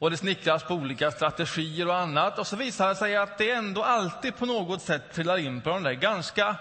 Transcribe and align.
och 0.00 0.10
det 0.10 0.16
snickras 0.16 0.62
på 0.62 0.74
olika 0.74 1.10
strategier 1.10 1.88
och 1.88 1.96
annat. 1.96 2.38
Och 2.38 2.46
så 2.46 2.56
visar 2.56 2.88
det 2.88 2.94
sig 2.94 3.16
att 3.16 3.38
det 3.38 3.50
ändå 3.50 3.82
alltid 3.82 4.36
på 4.36 4.46
något 4.46 4.82
sätt 4.82 5.02
trillar 5.12 5.38
in 5.38 5.60
på 5.60 5.70
de 5.70 5.82
där 5.82 5.92
ganska 5.92 6.56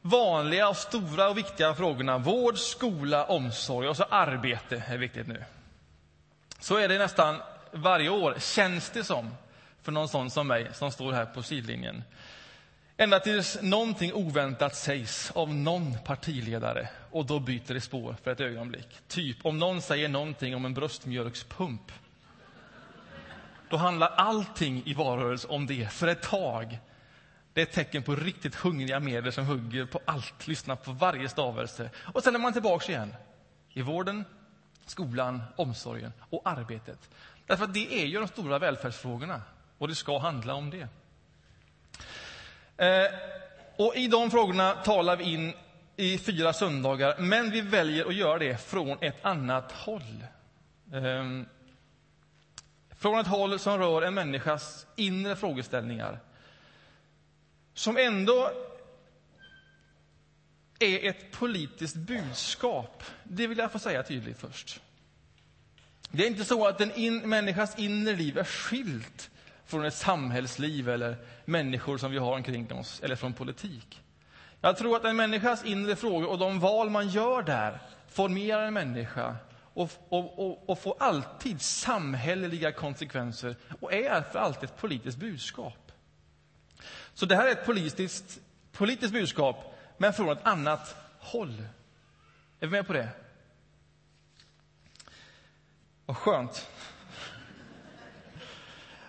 vanliga 0.00 0.68
och 0.68 0.76
stora 0.76 1.28
och 1.28 1.38
viktiga 1.38 1.74
frågorna. 1.74 2.18
Vård, 2.18 2.58
skola, 2.58 3.24
omsorg 3.24 3.88
och 3.88 3.96
så 3.96 4.02
arbete 4.02 4.82
är 4.86 4.98
viktigt 4.98 5.26
nu. 5.26 5.44
Så 6.60 6.76
är 6.76 6.88
det 6.88 6.98
nästan 6.98 7.40
varje 7.72 8.08
år, 8.08 8.36
känns 8.38 8.90
det 8.90 9.04
som, 9.04 9.30
för 9.82 9.92
någon 9.92 10.08
sån 10.08 10.30
som 10.30 10.46
mig 10.46 10.68
som 10.72 10.90
står 10.90 11.12
här 11.12 11.26
på 11.26 11.42
sidlinjen. 11.42 12.02
Ända 12.96 13.20
tills 13.20 13.58
någonting 13.62 14.12
oväntat 14.12 14.76
sägs 14.76 15.30
av 15.34 15.54
någon 15.54 15.98
partiledare 16.04 16.88
och 17.10 17.26
då 17.26 17.40
byter 17.40 17.74
det 17.74 17.80
spår 17.80 18.16
för 18.22 18.30
ett 18.30 18.40
ögonblick. 18.40 18.88
Typ 19.08 19.46
om 19.46 19.58
någon 19.58 19.82
säger 19.82 20.08
någonting 20.08 20.56
om 20.56 20.64
en 20.64 20.74
bröstmjölkspump. 20.74 21.92
Då 23.74 23.78
handlar 23.78 24.08
allting 24.08 24.82
i 24.86 24.94
valrörelsen 24.94 25.50
om 25.50 25.66
det 25.66 25.92
för 25.92 26.06
ett 26.06 26.22
tag. 26.22 26.78
Det 27.52 27.60
är 27.60 27.66
ett 27.66 27.72
tecken 27.72 28.02
på 28.02 28.14
riktigt 28.14 28.54
hungriga 28.54 29.00
medier 29.00 29.30
som 29.30 29.46
hugger 29.46 29.86
på 29.86 30.00
allt, 30.04 30.46
lyssnar 30.46 30.76
på 30.76 30.92
varje 30.92 31.28
stavelse. 31.28 31.90
Och 32.14 32.22
sen 32.22 32.34
är 32.34 32.38
man 32.38 32.52
tillbaka 32.52 32.92
igen. 32.92 33.14
I 33.72 33.82
vården, 33.82 34.24
skolan, 34.86 35.42
omsorgen 35.56 36.12
och 36.30 36.42
arbetet. 36.44 37.10
Därför 37.46 37.64
att 37.64 37.74
det 37.74 38.02
är 38.02 38.06
ju 38.06 38.18
de 38.18 38.28
stora 38.28 38.58
välfärdsfrågorna 38.58 39.42
och 39.78 39.88
det 39.88 39.94
ska 39.94 40.18
handla 40.18 40.54
om 40.54 40.70
det. 40.70 40.88
Eh, 42.84 43.12
och 43.76 43.96
I 43.96 44.08
de 44.08 44.30
frågorna 44.30 44.72
talar 44.72 45.16
vi 45.16 45.24
in 45.24 45.52
i 45.96 46.18
fyra 46.18 46.52
söndagar, 46.52 47.18
men 47.18 47.50
vi 47.50 47.60
väljer 47.60 48.06
att 48.06 48.14
göra 48.14 48.38
det 48.38 48.56
från 48.56 48.98
ett 49.00 49.24
annat 49.24 49.72
håll. 49.72 50.24
Eh, 50.92 51.44
från 53.04 53.18
ett 53.18 53.26
håll 53.26 53.58
som 53.58 53.78
rör 53.78 54.02
en 54.02 54.14
människas 54.14 54.86
inre 54.96 55.36
frågeställningar. 55.36 56.20
Som 57.74 57.96
ändå 57.96 58.50
är 60.78 61.08
ett 61.08 61.30
politiskt 61.32 61.96
budskap. 61.96 63.02
Det 63.24 63.46
vill 63.46 63.58
jag 63.58 63.72
få 63.72 63.78
säga 63.78 64.02
tydligt 64.02 64.38
först. 64.38 64.80
Det 66.10 66.22
är 66.22 66.26
inte 66.26 66.44
så 66.44 66.66
att 66.66 66.80
en 66.80 66.92
in, 66.94 67.28
människas 67.28 67.78
inre 67.78 68.16
liv 68.16 68.38
är 68.38 68.44
skilt 68.44 69.30
från 69.66 69.84
ett 69.84 69.94
samhällsliv 69.94 70.88
eller 70.88 71.16
människor 71.44 71.98
som 71.98 72.10
vi 72.10 72.18
har 72.18 72.32
omkring 72.32 72.72
oss, 72.72 73.00
eller 73.02 73.16
från 73.16 73.32
politik. 73.32 74.02
Jag 74.60 74.76
tror 74.76 74.96
att 74.96 75.04
en 75.04 75.16
människas 75.16 75.64
inre 75.64 75.96
frågor 75.96 76.28
och 76.28 76.38
de 76.38 76.60
val 76.60 76.90
man 76.90 77.08
gör 77.08 77.42
där 77.42 77.78
formerar 78.08 78.66
en 78.66 78.74
människa 78.74 79.36
och, 79.74 79.90
och, 80.08 80.38
och, 80.38 80.70
och 80.70 80.78
får 80.78 80.96
alltid 80.98 81.60
samhälleliga 81.62 82.72
konsekvenser 82.72 83.56
och 83.80 83.92
är 83.92 84.22
för 84.22 84.38
alltid 84.38 84.64
ett 84.64 84.76
politiskt 84.76 85.18
budskap. 85.18 85.92
Så 87.14 87.26
det 87.26 87.36
här 87.36 87.46
är 87.46 87.52
ett 87.52 87.66
politiskt, 87.66 88.40
politiskt 88.72 89.12
budskap, 89.12 89.74
men 89.96 90.12
från 90.12 90.28
ett 90.28 90.46
annat 90.46 90.96
håll. 91.18 91.62
Är 92.60 92.66
vi 92.66 92.68
med 92.68 92.86
på 92.86 92.92
det? 92.92 93.08
Vad 96.06 96.16
skönt. 96.16 96.68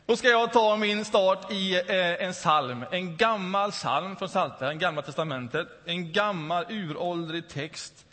Då 0.06 0.18
ska 0.18 0.28
jag 0.28 0.54
ta 0.54 0.76
min 0.76 1.06
start 1.06 1.52
i 1.52 1.76
eh, 1.76 2.26
en 2.26 2.34
psalm, 2.34 2.86
en 2.92 3.18
gammal 3.18 3.72
psalm 3.72 4.16
från 4.16 4.28
Psaltaren, 4.28 4.80
Gamla 4.80 5.02
testamentet. 5.02 5.68
En 5.86 6.12
gammal 6.12 6.66
uråldrig 6.70 7.50
text, 7.50 8.05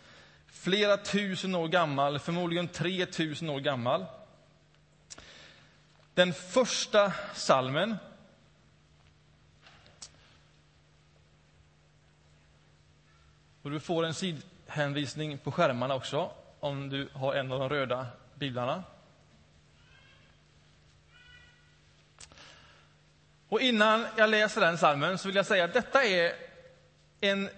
flera 0.62 0.96
tusen 0.96 1.54
år 1.54 1.68
gammal, 1.68 2.18
förmodligen 2.18 2.68
3000 2.68 3.50
år 3.50 3.60
gammal. 3.60 4.04
Den 6.14 6.32
första 6.32 7.12
psalmen 7.34 7.96
Och 13.62 13.70
du 13.70 13.80
får 13.80 14.04
en 14.04 14.14
sidhänvisning 14.14 15.38
på 15.38 15.52
skärmarna 15.52 15.94
också, 15.94 16.30
om 16.60 16.88
du 16.88 17.08
har 17.12 17.34
en 17.34 17.52
av 17.52 17.58
de 17.58 17.68
röda 17.68 18.06
biblarna. 18.34 18.84
Och 23.48 23.60
innan 23.60 24.06
jag 24.16 24.30
läser 24.30 24.60
den 24.60 24.78
salmen 24.78 25.18
så 25.18 25.28
vill 25.28 25.36
jag 25.36 25.46
säga 25.46 25.64
att 25.64 25.72
detta 25.72 26.04
är 26.04 26.32
en 27.20 27.48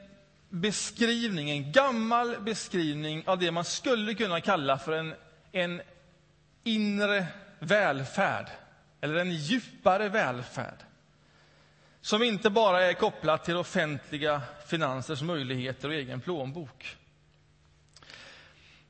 beskrivning, 0.54 1.50
en 1.50 1.72
gammal 1.72 2.40
beskrivning 2.40 3.28
av 3.28 3.38
det 3.38 3.50
man 3.50 3.64
skulle 3.64 4.14
kunna 4.14 4.40
kalla 4.40 4.78
för 4.78 4.92
en, 4.92 5.14
en 5.52 5.82
inre 6.64 7.26
välfärd, 7.58 8.50
eller 9.00 9.14
en 9.14 9.30
djupare 9.30 10.08
välfärd. 10.08 10.78
Som 12.00 12.22
inte 12.22 12.50
bara 12.50 12.82
är 12.82 12.92
kopplad 12.92 13.44
till 13.44 13.56
offentliga 13.56 14.42
finansers 14.66 15.22
möjligheter 15.22 15.88
och 15.88 15.94
egen 15.94 16.20
plånbok. 16.20 16.96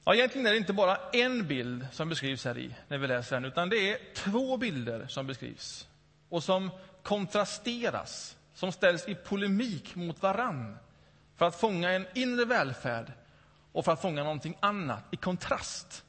Ja, 0.05 0.15
egentligen 0.15 0.47
är 0.47 0.51
det 0.51 0.57
inte 0.57 0.73
bara 0.73 0.99
en 1.13 1.47
bild 1.47 1.87
som 1.93 2.09
beskrivs 2.09 2.45
här 2.45 2.59
i, 2.59 2.75
när 2.89 2.99
vi 2.99 3.07
läser 3.07 3.37
den, 3.37 3.45
utan 3.45 3.69
det 3.69 3.93
är 3.93 4.15
två 4.15 4.57
bilder 4.57 5.07
som 5.07 5.27
beskrivs 5.27 5.89
och 6.29 6.45
som 6.45 6.71
kontrasteras, 7.03 8.37
som 8.55 8.73
ställs 8.73 9.09
i 9.09 9.15
polemik 9.15 9.95
mot 9.95 10.23
varann 10.23 10.79
för 11.37 11.47
att 11.47 11.61
fånga 11.61 11.91
en 11.91 12.07
inre 12.15 12.45
välfärd 12.45 13.13
och 13.73 13.85
för 13.85 13.93
att 13.93 14.03
fånga 14.03 14.23
någonting 14.23 14.57
annat 14.61 15.05
i 15.11 15.17
kontrast 15.17 16.05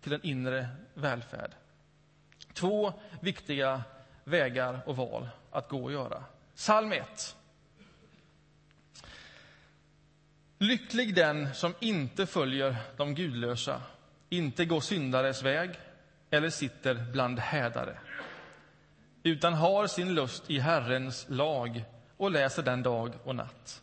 till 0.00 0.12
en 0.12 0.26
inre 0.26 0.68
välfärd. 0.94 1.50
Två 2.54 2.92
viktiga 3.20 3.82
vägar 4.24 4.80
och 4.86 4.96
val 4.96 5.28
att 5.50 5.68
gå 5.68 5.84
och 5.84 5.92
göra. 5.92 6.24
Psalm 6.54 6.92
1. 6.92 7.36
Lycklig 10.58 11.14
den 11.14 11.54
som 11.54 11.74
inte 11.80 12.26
följer 12.26 12.76
de 12.96 13.14
gudlösa, 13.14 13.82
inte 14.28 14.64
går 14.64 14.80
syndares 14.80 15.42
väg 15.42 15.70
eller 16.30 16.50
sitter 16.50 16.94
bland 17.12 17.38
hädare 17.38 17.98
utan 19.26 19.54
har 19.54 19.86
sin 19.86 20.14
lust 20.14 20.50
i 20.50 20.58
Herrens 20.58 21.26
lag 21.28 21.84
och 22.16 22.30
läser 22.30 22.62
den 22.62 22.82
dag 22.82 23.12
och 23.24 23.36
natt. 23.36 23.82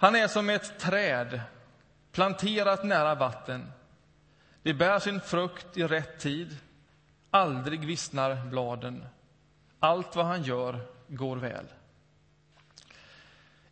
Han 0.00 0.16
är 0.16 0.28
som 0.28 0.50
ett 0.50 0.78
träd 0.78 1.40
planterat 2.12 2.84
nära 2.84 3.14
vatten. 3.14 3.72
Det 4.62 4.74
bär 4.74 4.98
sin 4.98 5.20
frukt 5.20 5.76
i 5.76 5.82
rätt 5.84 6.18
tid. 6.18 6.56
Aldrig 7.30 7.84
vissnar 7.84 8.46
bladen. 8.46 9.04
Allt 9.80 10.16
vad 10.16 10.26
han 10.26 10.42
gör 10.42 10.80
går 11.08 11.36
väl. 11.36 11.64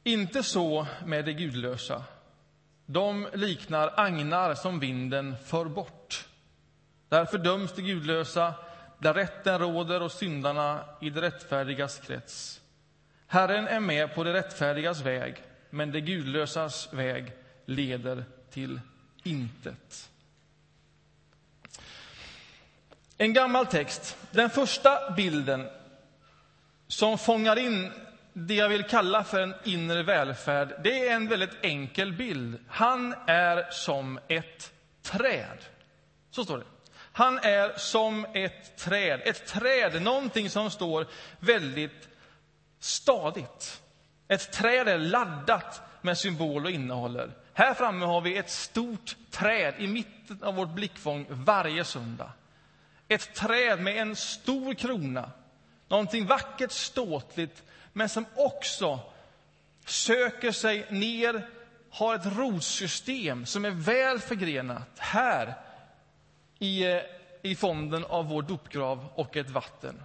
Inte 0.04 0.42
så 0.42 0.86
med 1.04 1.24
de 1.24 1.32
gudlösa. 1.32 2.04
De 2.86 3.28
liknar 3.32 3.94
agnar 3.96 4.54
som 4.54 4.80
vinden 4.80 5.36
för 5.44 5.64
bort. 5.64 6.28
Därför 7.08 7.38
döms 7.38 7.72
de 7.72 7.82
gudlösa 7.82 8.54
där 8.98 9.14
rätten 9.14 9.58
råder 9.58 10.02
och 10.02 10.12
syndarna 10.12 10.84
i 11.00 11.10
det 11.10 11.20
rättfärdigas 11.20 11.98
krets. 11.98 12.60
Herren 13.26 13.68
är 13.68 13.80
med 13.80 14.14
på 14.14 14.24
det 14.24 14.32
rättfärdigas 14.32 15.00
väg, 15.00 15.42
men 15.70 15.92
det 15.92 16.00
gudlösas 16.00 16.92
väg 16.92 17.32
leder 17.64 18.24
till 18.50 18.80
intet. 19.22 20.10
En 23.18 23.32
gammal 23.32 23.66
text. 23.66 24.16
Den 24.30 24.50
första 24.50 25.10
bilden 25.10 25.68
som 26.86 27.18
fångar 27.18 27.58
in 27.58 27.92
det 28.32 28.54
jag 28.54 28.68
vill 28.68 28.84
kalla 28.84 29.24
för 29.24 29.40
en 29.40 29.54
inre 29.64 30.02
välfärd, 30.02 30.80
det 30.84 31.08
är 31.08 31.14
en 31.14 31.28
väldigt 31.28 31.64
enkel 31.64 32.12
bild. 32.12 32.58
Han 32.68 33.14
är 33.26 33.70
som 33.70 34.20
ett 34.28 34.72
träd. 35.02 35.58
Så 36.30 36.44
står 36.44 36.58
det. 36.58 36.64
Han 37.12 37.38
är 37.38 37.78
som 37.78 38.26
ett 38.34 38.76
träd. 38.76 39.20
Ett 39.24 39.46
träd, 39.46 40.02
någonting 40.02 40.50
som 40.50 40.70
står 40.70 41.06
väldigt 41.40 42.08
stadigt. 42.78 43.82
Ett 44.28 44.52
träd 44.52 44.88
är 44.88 44.98
laddat 44.98 45.82
med 46.00 46.18
symbol 46.18 46.64
och 46.64 46.70
innehåller. 46.70 47.30
Här 47.52 47.74
framme 47.74 48.06
har 48.06 48.20
vi 48.20 48.36
ett 48.36 48.50
stort 48.50 49.16
träd 49.30 49.74
i 49.78 49.86
mitten 49.86 50.38
av 50.42 50.54
vårt 50.54 50.68
blickfång 50.68 51.26
varje 51.30 51.84
söndag. 51.84 52.32
Ett 53.08 53.34
träd 53.34 53.80
med 53.80 53.96
en 53.96 54.16
stor 54.16 54.74
krona, 54.74 55.30
någonting 55.88 56.26
vackert, 56.26 56.72
ståtligt, 56.72 57.62
men 57.92 58.08
som 58.08 58.24
också 58.34 59.00
söker 59.86 60.52
sig 60.52 60.86
ner, 60.90 61.48
har 61.90 62.14
ett 62.14 62.36
rotsystem 62.36 63.46
som 63.46 63.64
är 63.64 63.70
väl 63.70 64.18
förgrenat. 64.18 64.98
Här 64.98 65.54
i, 66.58 66.92
eh, 66.92 67.00
i 67.42 67.54
fonden 67.54 68.04
av 68.04 68.28
vår 68.28 68.42
dopgrav 68.42 69.08
och 69.14 69.36
ett 69.36 69.50
vatten. 69.50 70.02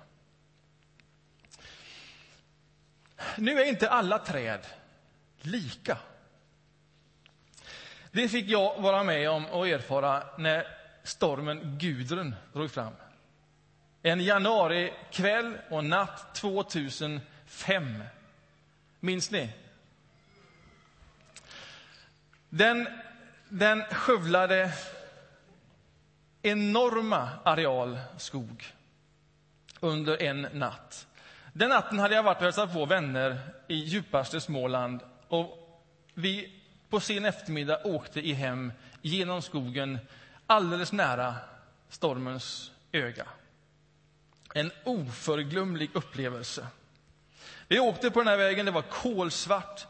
Nu 3.38 3.62
är 3.62 3.66
inte 3.66 3.90
alla 3.90 4.20
träd 4.20 4.68
lika. 5.42 5.98
Det 8.12 8.30
fick 8.30 8.50
jag 8.50 8.82
vara 8.82 9.04
med 9.04 9.30
om 9.30 9.46
och 9.46 9.68
erfara 9.68 10.24
när 10.38 10.68
stormen 11.04 11.78
Gudrun 11.80 12.36
drog 12.54 12.72
fram. 12.72 12.94
En 14.02 14.20
januarikväll 14.22 15.58
och 15.70 15.86
natt 15.86 16.36
2005. 16.36 18.04
Minns 19.00 19.32
ni? 19.32 19.50
Den, 22.50 22.88
den 23.50 23.84
skövlade 23.84 24.72
enorma 26.42 27.30
areal 27.44 28.00
skog 28.18 28.66
under 29.80 30.22
en 30.22 30.42
natt. 30.42 31.08
Den 31.56 31.70
natten 31.70 32.00
hade 32.00 32.16
jag 32.16 32.24
varit 32.24 32.38
och 32.38 32.44
hälsat 32.44 32.74
på 32.74 32.86
vänner 32.86 33.40
i 33.68 33.76
djupaste 33.76 34.42
Småland. 34.42 35.02
Och 35.28 35.82
vi 36.14 36.62
på 36.90 37.00
sen 37.00 37.26
eftermiddag 37.26 37.86
åkte 37.86 38.20
i 38.20 38.34
hem 38.34 38.72
genom 39.02 39.42
skogen 39.42 40.00
alldeles 40.48 40.92
nära 40.92 41.36
stormens 41.90 42.72
öga. 42.92 43.26
En 44.54 44.72
oförglömlig 44.84 45.90
upplevelse. 45.94 46.68
Vi 47.68 47.80
åkte 47.80 48.12
på 48.12 48.20
den 48.20 48.28
här 48.28 48.38
vägen, 48.38 48.66
det 48.66 48.72
var 48.72 48.82
kolsvart. 48.82 49.88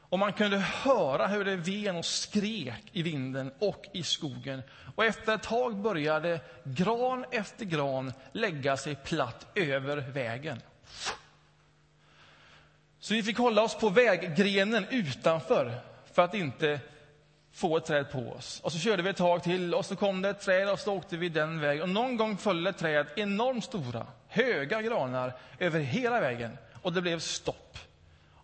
Och 0.00 0.18
man 0.18 0.32
kunde 0.32 0.58
höra 0.58 1.26
hur 1.26 1.44
det 1.44 1.56
ven 1.56 1.96
och 1.96 2.04
skrek 2.04 2.84
i 2.92 3.02
vinden 3.02 3.52
och 3.58 3.84
i 3.92 4.02
skogen. 4.02 4.62
Och 4.94 5.04
efter 5.04 5.34
ett 5.34 5.42
tag 5.42 5.76
började 5.76 6.40
gran 6.64 7.24
efter 7.30 7.64
gran 7.64 8.12
lägga 8.32 8.76
sig 8.76 8.94
platt 8.94 9.46
över 9.54 9.96
vägen. 9.96 10.60
Så 13.00 13.14
vi 13.14 13.22
fick 13.22 13.38
hålla 13.38 13.62
oss 13.62 13.74
på 13.74 13.88
väggrenen 13.88 14.86
utanför 14.90 15.80
för 16.12 16.22
att 16.22 16.34
inte 16.34 16.80
få 17.52 17.76
ett 17.76 17.84
träd 17.84 18.10
på 18.10 18.18
oss. 18.18 18.60
Och 18.60 18.72
så 18.72 18.78
körde 18.78 19.02
vi 19.02 19.10
ett 19.10 19.16
tag 19.16 19.42
till 19.42 19.74
och 19.74 19.84
så 19.84 19.96
kom 19.96 20.22
det 20.22 20.28
ett 20.28 20.40
träd 20.40 20.70
och 20.70 20.78
så 20.78 20.94
åkte 20.94 21.16
vi 21.16 21.28
den 21.28 21.60
vägen. 21.60 21.82
Och 21.82 21.88
någon 21.88 22.16
gång 22.16 22.36
föll 22.36 22.66
ett 22.66 22.78
träd, 22.78 23.06
enormt 23.16 23.64
stora, 23.64 24.06
höga 24.28 24.82
granar 24.82 25.36
över 25.58 25.80
hela 25.80 26.20
vägen. 26.20 26.58
Och 26.82 26.92
det 26.92 27.00
blev 27.00 27.18
stopp. 27.18 27.78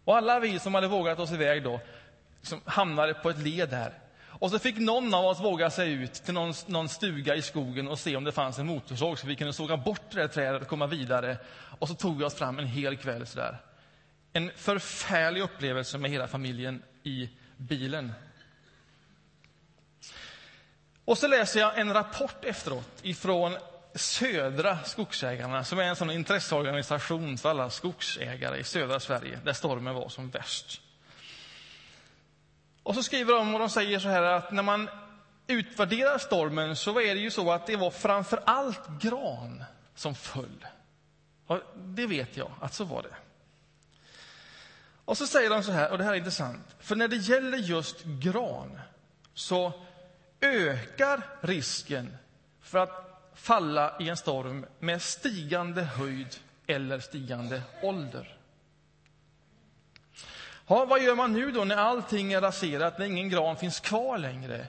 Och 0.05 0.17
alla 0.17 0.41
vi 0.41 0.58
som 0.58 0.75
hade 0.75 0.88
vågat 0.88 1.19
oss 1.19 1.32
iväg 1.32 1.62
då 1.62 1.81
liksom 2.41 2.61
hamnade 2.64 3.14
på 3.14 3.31
ett 3.31 3.38
led 3.38 3.69
där. 3.69 4.04
Och 4.44 4.50
så 4.50 4.58
fick 4.58 4.79
någon 4.79 5.14
av 5.14 5.25
oss 5.25 5.41
våga 5.41 5.70
sig 5.70 5.93
ut 5.93 6.12
till 6.12 6.35
någon, 6.35 6.55
någon 6.67 6.88
stuga 6.88 7.35
i 7.35 7.43
skogen 7.43 7.88
och 7.88 7.99
se 7.99 8.17
om 8.17 8.25
det 8.25 8.32
fanns 8.32 8.58
en 8.58 8.67
motorsåg 8.67 9.19
så 9.19 9.26
vi 9.26 9.37
kunde 9.37 9.52
såga 9.52 9.76
bort 9.76 10.11
det 10.11 10.20
där 10.20 10.29
trädet 10.29 10.62
och 10.62 10.69
komma 10.69 10.87
vidare. 10.87 11.38
Och 11.79 11.88
så 11.88 11.94
tog 11.94 12.19
vi 12.19 12.25
oss 12.25 12.35
fram 12.35 12.58
en 12.58 12.67
hel 12.67 12.96
kväll 12.96 13.26
sådär. 13.26 13.58
En 14.32 14.50
förfärlig 14.56 15.41
upplevelse 15.41 15.99
med 15.99 16.11
hela 16.11 16.26
familjen 16.26 16.82
i 17.02 17.31
bilen. 17.56 18.12
Och 21.05 21.19
så 21.19 21.29
läser 21.29 21.61
jag 21.61 21.79
en 21.79 21.93
rapport 21.93 22.44
efteråt 22.44 23.00
ifrån 23.02 23.56
Södra 23.94 24.79
Skogsägarna, 24.85 25.64
som 25.64 25.79
är 25.79 25.85
en 25.85 25.96
sån 25.96 26.11
intresseorganisation 26.11 27.38
för 27.38 27.50
alla 27.50 27.70
skogsägare 27.70 28.58
i 28.58 28.64
södra 28.64 29.00
Sverige, 29.00 29.38
där 29.44 29.52
stormen 29.52 29.94
var 29.94 30.08
som 30.08 30.31
värst. 30.31 30.81
Och 32.85 32.95
så 32.95 33.03
skriver 33.03 33.35
de 33.35 33.55
och 33.55 33.61
de 33.61 33.71
säger 33.71 33.99
så 33.99 34.09
här 34.09 34.23
att 34.23 34.53
när 34.53 34.63
man 34.63 34.89
utvärderar 35.47 36.19
stormen 36.19 36.77
så 36.77 37.01
är 37.01 37.15
det 37.15 37.21
ju 37.21 37.31
så 37.31 37.53
att 37.53 37.67
det 37.67 37.77
var 37.77 37.91
framför 37.91 38.43
allt 38.47 38.89
gran 39.01 39.65
som 39.95 40.15
föll. 40.15 40.67
Och 41.47 41.61
det 41.77 42.07
vet 42.07 42.37
jag 42.37 42.51
att 42.61 42.75
så 42.75 42.85
var 42.85 43.03
det. 43.03 43.17
Och 45.05 45.19
så 45.19 45.27
säger 45.27 45.51
de 45.51 45.63
så 45.63 45.73
här, 45.73 45.91
och 45.91 45.99
det 45.99 46.05
här 46.05 46.13
är 46.13 46.17
intressant, 46.17 46.77
för 46.81 46.97
när 46.97 47.09
det 47.09 47.17
gäller 47.17 47.59
just 47.59 48.05
gran 48.05 48.81
så 49.35 49.73
ökar 50.41 51.23
risken 51.41 52.17
för 52.61 52.79
att 52.79 53.31
falla 53.35 53.97
i 54.01 54.09
en 54.09 54.17
storm 54.17 54.67
med 54.79 55.03
stigande 55.03 55.83
höjd 55.83 56.37
eller 56.67 57.01
stigande 57.01 57.63
ålder. 57.83 58.34
Ja, 60.67 60.85
vad 60.85 61.03
gör 61.03 61.15
man 61.15 61.33
nu 61.33 61.51
då 61.51 61.65
när 61.65 61.77
allting 61.77 62.33
är 62.33 62.41
raserat, 62.41 62.99
när 62.99 63.07
ingen 63.07 63.29
gran 63.29 63.57
finns 63.57 63.81
kvar 63.81 64.19
längre 64.19 64.67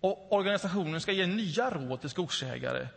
och 0.00 0.32
organisationen 0.32 1.00
ska 1.00 1.12
ge 1.12 1.26
nya 1.26 1.70
råd 1.70 2.00
till 2.00 2.10
skogsägare? 2.10 2.88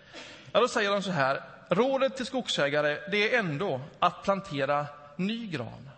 Ja, 0.51 0.59
då 0.59 0.67
säger 0.67 0.91
de 0.91 1.03
så 1.03 1.11
här. 1.11 1.43
Rådet 1.69 2.17
till 2.17 2.25
skogsägare 2.25 2.99
det 3.11 3.33
är 3.33 3.39
ändå 3.39 3.81
att 3.99 4.23
plantera 4.23 4.87
ny 5.15 5.47
gran. 5.47 5.89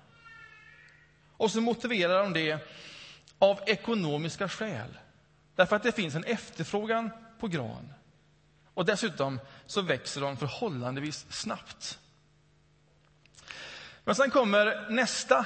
Och 1.38 1.51
så 1.51 1.62
motiverar 1.62 2.24
de 2.24 2.33
det 2.33 2.60
av 3.39 3.60
ekonomiska 3.66 4.50
skäl. 4.50 4.98
Därför 5.56 5.75
att 5.75 5.83
det 5.83 5.92
finns 5.92 6.16
en 6.16 6.24
efterfrågan 6.24 7.10
på 7.39 7.48
gran. 7.48 7.94
Och 8.74 8.86
dessutom 8.86 9.39
så 9.66 9.81
växer 9.81 10.22
de 10.22 10.38
förhållandevis 10.38 11.25
snabbt. 11.30 12.00
Men 14.04 14.16
sen 14.16 14.31
kommer 14.31 14.89
nästa 14.89 15.45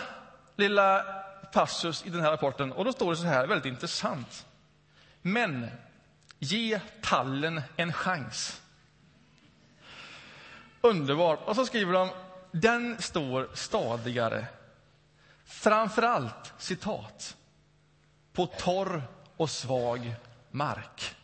lilla 0.59 1.05
passus 1.53 2.05
i 2.05 2.09
den 2.09 2.21
här 2.21 2.31
rapporten 2.31 2.71
och 2.71 2.85
då 2.85 2.93
står 2.93 3.11
det 3.11 3.17
så 3.17 3.25
här, 3.25 3.47
väldigt 3.47 3.65
intressant. 3.65 4.45
Men 5.21 5.67
ge 6.39 6.79
tallen 7.01 7.61
en 7.75 7.93
chans. 7.93 8.61
Underbart. 10.81 11.39
Och 11.45 11.55
så 11.55 11.65
skriver 11.65 11.93
de, 11.93 12.09
den 12.51 13.01
står 13.01 13.49
stadigare. 13.53 14.45
Framför 15.45 16.01
allt, 16.01 16.53
citat, 16.57 17.37
på 18.33 18.45
torr 18.45 19.03
och 19.37 19.49
svag 19.49 20.15
mark. 20.51 21.15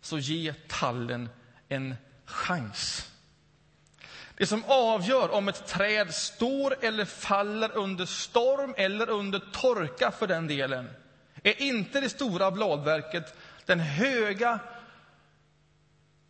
Så 0.00 0.18
ge 0.18 0.54
tallen 0.68 1.28
en 1.68 1.96
chans. 2.24 3.12
Det 4.38 4.46
som 4.46 4.64
avgör 4.66 5.30
om 5.30 5.48
ett 5.48 5.66
träd 5.66 6.14
står 6.14 6.84
eller 6.84 7.04
faller 7.04 7.76
under 7.76 8.06
storm 8.06 8.74
eller 8.76 9.10
under 9.10 9.38
torka 9.38 10.10
för 10.10 10.26
den 10.26 10.46
delen 10.46 10.90
är 11.42 11.62
inte 11.62 12.00
det 12.00 12.08
stora 12.08 12.50
bladverket, 12.50 13.34
den 13.66 13.80
höga 13.80 14.60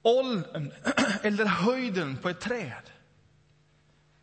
åldern 0.02 0.72
eller 1.22 1.44
höjden 1.44 2.16
på 2.16 2.28
ett 2.28 2.40
träd 2.40 2.90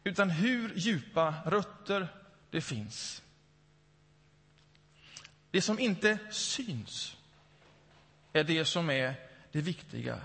utan 0.04 0.30
hur 0.30 0.74
djupa 0.76 1.34
rötter 1.46 2.08
det 2.50 2.62
finns. 2.62 3.22
Det 5.52 5.62
som 5.62 5.80
inte 5.80 6.18
syns 6.32 7.18
är 8.34 8.44
det 8.44 8.66
som 8.66 8.90
är 8.90 9.16
det 9.52 9.62
viktiga. 9.62 10.22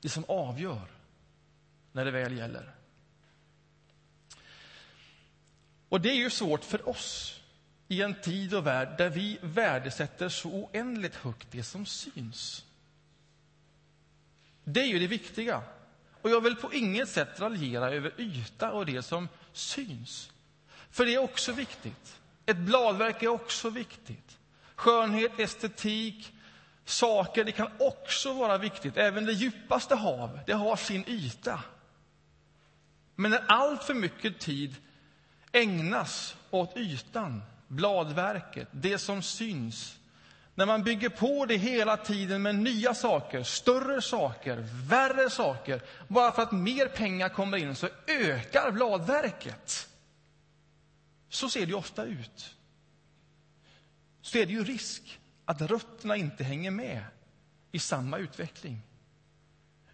Det 0.00 0.08
som 0.08 0.24
avgör 0.28 1.01
när 1.92 2.04
det 2.04 2.10
väl 2.10 2.36
gäller. 2.36 2.74
Och 5.88 6.00
det 6.00 6.10
är 6.10 6.16
ju 6.16 6.30
svårt 6.30 6.64
för 6.64 6.88
oss 6.88 7.40
i 7.88 8.02
en 8.02 8.14
tid 8.14 8.54
och 8.54 8.66
värld 8.66 8.88
där 8.98 9.08
vi 9.08 9.38
värdesätter 9.42 10.28
så 10.28 10.48
oändligt 10.48 11.14
högt 11.14 11.46
det 11.50 11.62
som 11.62 11.86
syns. 11.86 12.64
Det 14.64 14.80
är 14.80 14.86
ju 14.86 14.98
det 14.98 15.06
viktiga. 15.06 15.62
Och 16.22 16.30
jag 16.30 16.40
vill 16.40 16.56
på 16.56 16.72
inget 16.72 17.08
sätt 17.08 17.40
raljera 17.40 17.90
över 17.90 18.20
yta 18.20 18.72
och 18.72 18.86
det 18.86 19.02
som 19.02 19.28
syns. 19.52 20.32
För 20.90 21.06
det 21.06 21.14
är 21.14 21.18
också 21.18 21.52
viktigt. 21.52 22.20
Ett 22.46 22.56
bladverk 22.56 23.22
är 23.22 23.28
också 23.28 23.70
viktigt. 23.70 24.38
Skönhet, 24.74 25.38
estetik, 25.38 26.32
saker, 26.84 27.44
det 27.44 27.52
kan 27.52 27.70
också 27.78 28.32
vara 28.32 28.58
viktigt. 28.58 28.96
Även 28.96 29.26
det 29.26 29.32
djupaste 29.32 29.94
hav, 29.94 30.40
det 30.46 30.52
har 30.52 30.76
sin 30.76 31.04
yta. 31.06 31.62
Men 33.14 33.30
när 33.30 33.44
allt 33.48 33.84
för 33.84 33.94
mycket 33.94 34.40
tid 34.40 34.76
ägnas 35.52 36.36
åt 36.50 36.76
ytan, 36.76 37.42
bladverket, 37.68 38.68
det 38.70 38.98
som 38.98 39.22
syns, 39.22 39.98
när 40.54 40.66
man 40.66 40.82
bygger 40.82 41.08
på 41.08 41.46
det 41.46 41.56
hela 41.56 41.96
tiden 41.96 42.42
med 42.42 42.54
nya 42.54 42.94
saker, 42.94 43.42
större 43.42 44.02
saker, 44.02 44.64
värre 44.88 45.30
saker, 45.30 45.82
bara 46.08 46.32
för 46.32 46.42
att 46.42 46.52
mer 46.52 46.88
pengar 46.88 47.28
kommer 47.28 47.56
in, 47.56 47.74
så 47.74 47.88
ökar 48.06 48.70
bladverket. 48.70 49.88
Så 51.28 51.50
ser 51.50 51.66
det 51.66 51.74
ofta 51.74 52.04
ut. 52.04 52.56
Så 54.20 54.38
är 54.38 54.46
det 54.46 54.52
ju 54.52 54.64
risk 54.64 55.20
att 55.44 55.60
rötterna 55.60 56.16
inte 56.16 56.44
hänger 56.44 56.70
med 56.70 57.04
i 57.72 57.78
samma 57.78 58.18
utveckling. 58.18 58.82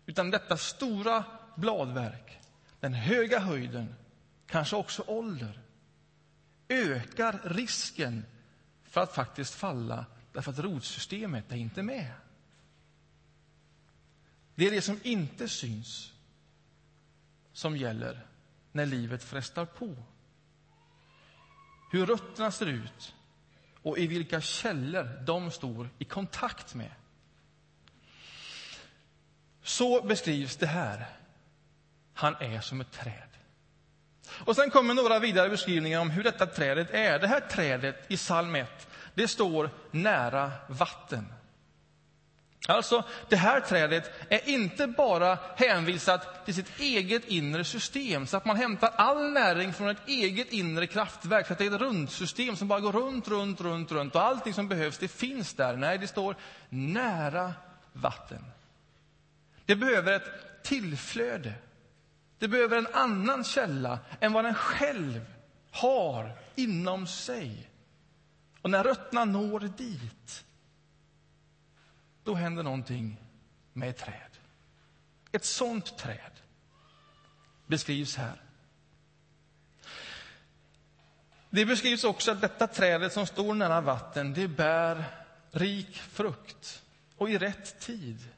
Utan 0.07 0.31
detta 0.31 0.57
stora 0.57 1.25
bladverk, 1.57 2.39
den 2.81 2.95
höga 2.95 3.39
höjden, 3.39 3.95
kanske 4.47 4.77
också 4.77 5.05
ålder, 5.07 5.61
ökar 6.69 7.41
risken 7.45 8.25
för 8.85 9.01
att 9.01 9.15
faktiskt 9.15 9.55
falla 9.55 10.07
därför 10.33 10.53
att 10.53 10.59
rotsystemet 10.59 11.53
är 11.53 11.57
inte 11.57 11.83
med. 11.83 12.13
Det 14.55 14.67
är 14.67 14.71
det 14.71 14.83
som 14.83 15.01
inte 15.03 15.49
syns 15.49 16.13
som 17.53 17.77
gäller 17.77 18.27
när 18.73 18.87
livet 18.87 19.25
frestar 19.25 19.65
på. 19.65 19.97
Hur 21.93 22.07
rötterna 22.07 22.51
ser 22.51 22.67
ut 22.67 23.15
och 23.83 23.99
i 23.99 24.07
vilka 24.07 24.41
källor 24.41 25.23
de 25.27 25.51
står 25.51 25.91
i 25.99 26.05
kontakt 26.05 26.75
med. 26.75 26.91
Så 29.63 30.03
beskrivs 30.03 30.57
det 30.57 30.67
här. 30.67 31.18
Han 32.19 32.37
är 32.41 32.61
som 32.61 32.81
ett 32.81 32.93
träd. 32.93 33.29
Och 34.31 34.57
sen 34.57 34.71
kommer 34.71 34.95
några 34.95 35.19
vidare 35.19 35.49
beskrivningar 35.49 36.01
om 36.01 36.11
hur 36.11 36.23
detta 36.23 36.47
trädet 36.47 36.91
är. 36.91 37.19
Det 37.19 37.27
här 37.27 37.41
trädet 37.41 38.05
i 38.09 38.17
psalm 38.17 38.55
1, 38.55 38.89
det 39.15 39.29
står 39.29 39.71
nära 39.91 40.53
vatten. 40.67 41.33
Alltså, 42.69 43.05
det 43.29 43.37
här 43.37 43.61
trädet 43.61 44.13
är 44.29 44.49
inte 44.49 44.87
bara 44.87 45.39
hänvisat 45.57 46.45
till 46.45 46.55
sitt 46.55 46.81
eget 46.81 47.25
inre 47.25 47.65
system, 47.65 48.27
så 48.27 48.37
att 48.37 48.45
man 48.45 48.57
hämtar 48.57 48.93
all 48.97 49.33
näring 49.33 49.73
från 49.73 49.89
ett 49.89 50.09
eget 50.09 50.53
inre 50.53 50.87
kraftverk, 50.87 51.47
så 51.47 51.53
att 51.53 51.59
det 51.59 51.67
är 51.67 51.75
ett 51.75 51.81
rundsystem 51.81 52.57
som 52.57 52.69
bara 52.69 52.81
går 52.81 52.93
runt, 52.93 53.29
runt, 53.29 53.61
runt, 53.61 53.93
runt 53.93 54.15
och 54.15 54.23
allting 54.23 54.55
som 54.55 54.69
behövs, 54.69 54.99
det 54.99 55.09
finns 55.09 55.55
där. 55.55 55.77
Nej, 55.77 55.99
det 55.99 56.07
står 56.07 56.37
nära 56.69 57.55
vatten. 57.93 58.45
Det 59.67 59.77
behöver 59.77 60.13
ett 60.13 60.63
tillflöde. 60.63 61.55
Det 62.39 62.49
behöver 62.49 62.77
en 62.77 62.87
annan 62.93 63.45
källa 63.45 63.99
än 64.21 64.33
vad 64.33 64.45
den 64.45 64.55
själv 64.55 65.35
har 65.71 66.39
inom 66.55 67.07
sig. 67.07 67.71
Och 68.63 68.71
när 68.71 68.85
rötterna 68.85 69.25
når 69.25 69.61
dit, 69.61 70.45
då 72.25 72.35
händer 72.35 72.63
någonting 72.63 73.17
med 73.73 73.91
ett 73.91 73.99
träd. 73.99 74.39
Ett 75.33 75.45
sånt 75.45 75.99
träd 75.99 76.41
beskrivs 77.67 78.17
här. 78.17 78.43
Det 81.51 81.67
beskrivs 81.67 82.05
också 82.05 82.33
att 82.33 82.41
detta 82.41 82.67
trädet 82.67 83.13
som 83.13 83.27
står 83.27 83.55
nära 83.55 83.81
vatten, 83.81 84.35
det 84.35 84.49
bär 84.49 85.05
rik 85.51 85.97
frukt 85.97 86.83
och 87.17 87.31
i 87.31 87.39
rätt 87.39 87.81
tid. 87.81 88.29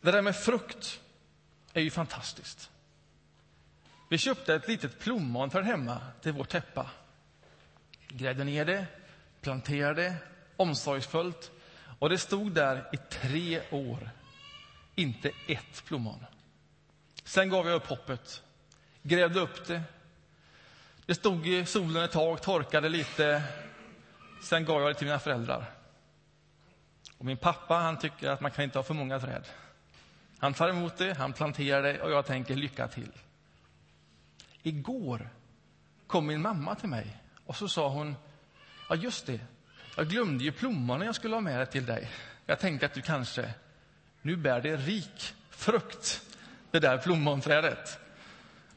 Det 0.00 0.10
där 0.10 0.22
med 0.22 0.36
frukt 0.36 1.01
är 1.74 1.80
ju 1.80 1.90
fantastiskt. 1.90 2.70
Vi 4.08 4.18
köpte 4.18 4.54
ett 4.54 4.68
litet 4.68 4.98
plommon 4.98 5.50
för 5.50 5.62
hemma 5.62 6.00
till 6.20 6.32
vår 6.32 6.44
täppa. 6.44 6.90
Grävde 8.08 8.44
ner 8.44 8.64
det, 8.64 8.86
planterade 9.40 10.02
det 10.02 10.16
omsorgsfullt 10.56 11.50
och 11.98 12.08
det 12.08 12.18
stod 12.18 12.52
där 12.52 12.88
i 12.92 12.96
tre 12.96 13.62
år. 13.70 14.10
Inte 14.94 15.30
ett 15.48 15.84
plommon. 15.84 16.24
Sen 17.24 17.48
gav 17.48 17.66
jag 17.66 17.76
upp 17.76 17.86
hoppet, 17.86 18.42
grävde 19.02 19.40
upp 19.40 19.66
det. 19.66 19.82
Det 21.06 21.14
stod 21.14 21.46
i 21.46 21.66
solen 21.66 22.04
ett 22.04 22.12
tag, 22.12 22.42
torkade 22.42 22.88
lite. 22.88 23.42
Sen 24.42 24.64
gav 24.64 24.80
jag 24.80 24.90
det 24.90 24.94
till 24.94 25.06
mina 25.06 25.18
föräldrar. 25.18 25.64
Och 27.18 27.24
min 27.24 27.36
pappa 27.36 27.74
han 27.74 27.98
tycker 27.98 28.30
att 28.30 28.40
man 28.40 28.50
kan 28.50 28.64
inte 28.64 28.78
ha 28.78 28.82
för 28.82 28.94
många 28.94 29.20
träd. 29.20 29.44
Han 30.42 30.54
tar 30.54 30.68
emot 30.68 30.96
det, 30.96 31.14
han 31.14 31.32
planterar 31.32 31.82
det 31.82 32.00
och 32.00 32.10
jag 32.10 32.26
tänker 32.26 32.56
lycka 32.56 32.88
till. 32.88 33.12
Igår 34.62 35.28
kom 36.06 36.26
min 36.26 36.42
mamma 36.42 36.74
till 36.74 36.88
mig 36.88 37.16
och 37.46 37.56
så 37.56 37.68
sa 37.68 37.88
hon, 37.88 38.16
ja 38.88 38.94
just 38.94 39.26
det, 39.26 39.40
jag 39.96 40.08
glömde 40.08 40.44
ju 40.44 40.52
plommonen 40.52 41.06
jag 41.06 41.14
skulle 41.14 41.36
ha 41.36 41.40
med 41.40 41.70
till 41.70 41.86
dig. 41.86 42.10
Jag 42.46 42.60
tänkte 42.60 42.86
att 42.86 42.94
du 42.94 43.02
kanske, 43.02 43.50
nu 44.22 44.36
bär 44.36 44.60
det 44.60 44.76
rik 44.76 45.34
frukt, 45.50 46.22
det 46.70 46.78
där 46.78 46.98
plommonträdet. 46.98 47.98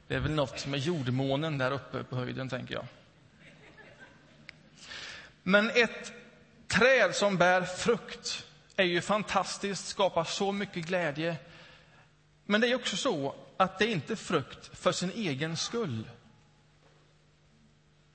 Det 0.08 0.16
är 0.16 0.20
väl 0.20 0.32
något 0.32 0.68
med 0.68 0.80
jordmånen 0.80 1.58
där 1.58 1.72
uppe 1.72 2.04
på 2.04 2.16
höjden, 2.16 2.50
tänker 2.50 2.74
jag. 2.74 2.86
Men 5.44 5.70
ett 5.70 6.14
träd 6.68 7.16
som 7.16 7.38
bär 7.38 7.62
frukt 7.62 8.46
är 8.76 8.84
ju 8.84 9.02
fantastiskt, 9.02 9.88
skapar 9.88 10.24
så 10.24 10.52
mycket 10.52 10.86
glädje. 10.86 11.38
Men 12.46 12.62
det 12.62 12.68
är 12.68 12.76
också 12.76 12.98
så 12.98 13.36
att 13.58 13.80
det 13.80 13.86
är 13.86 13.92
inte 13.92 14.16
frukt 14.16 14.78
för 14.78 14.92
sin 14.92 15.12
egen 15.12 15.58
skull. 15.58 16.10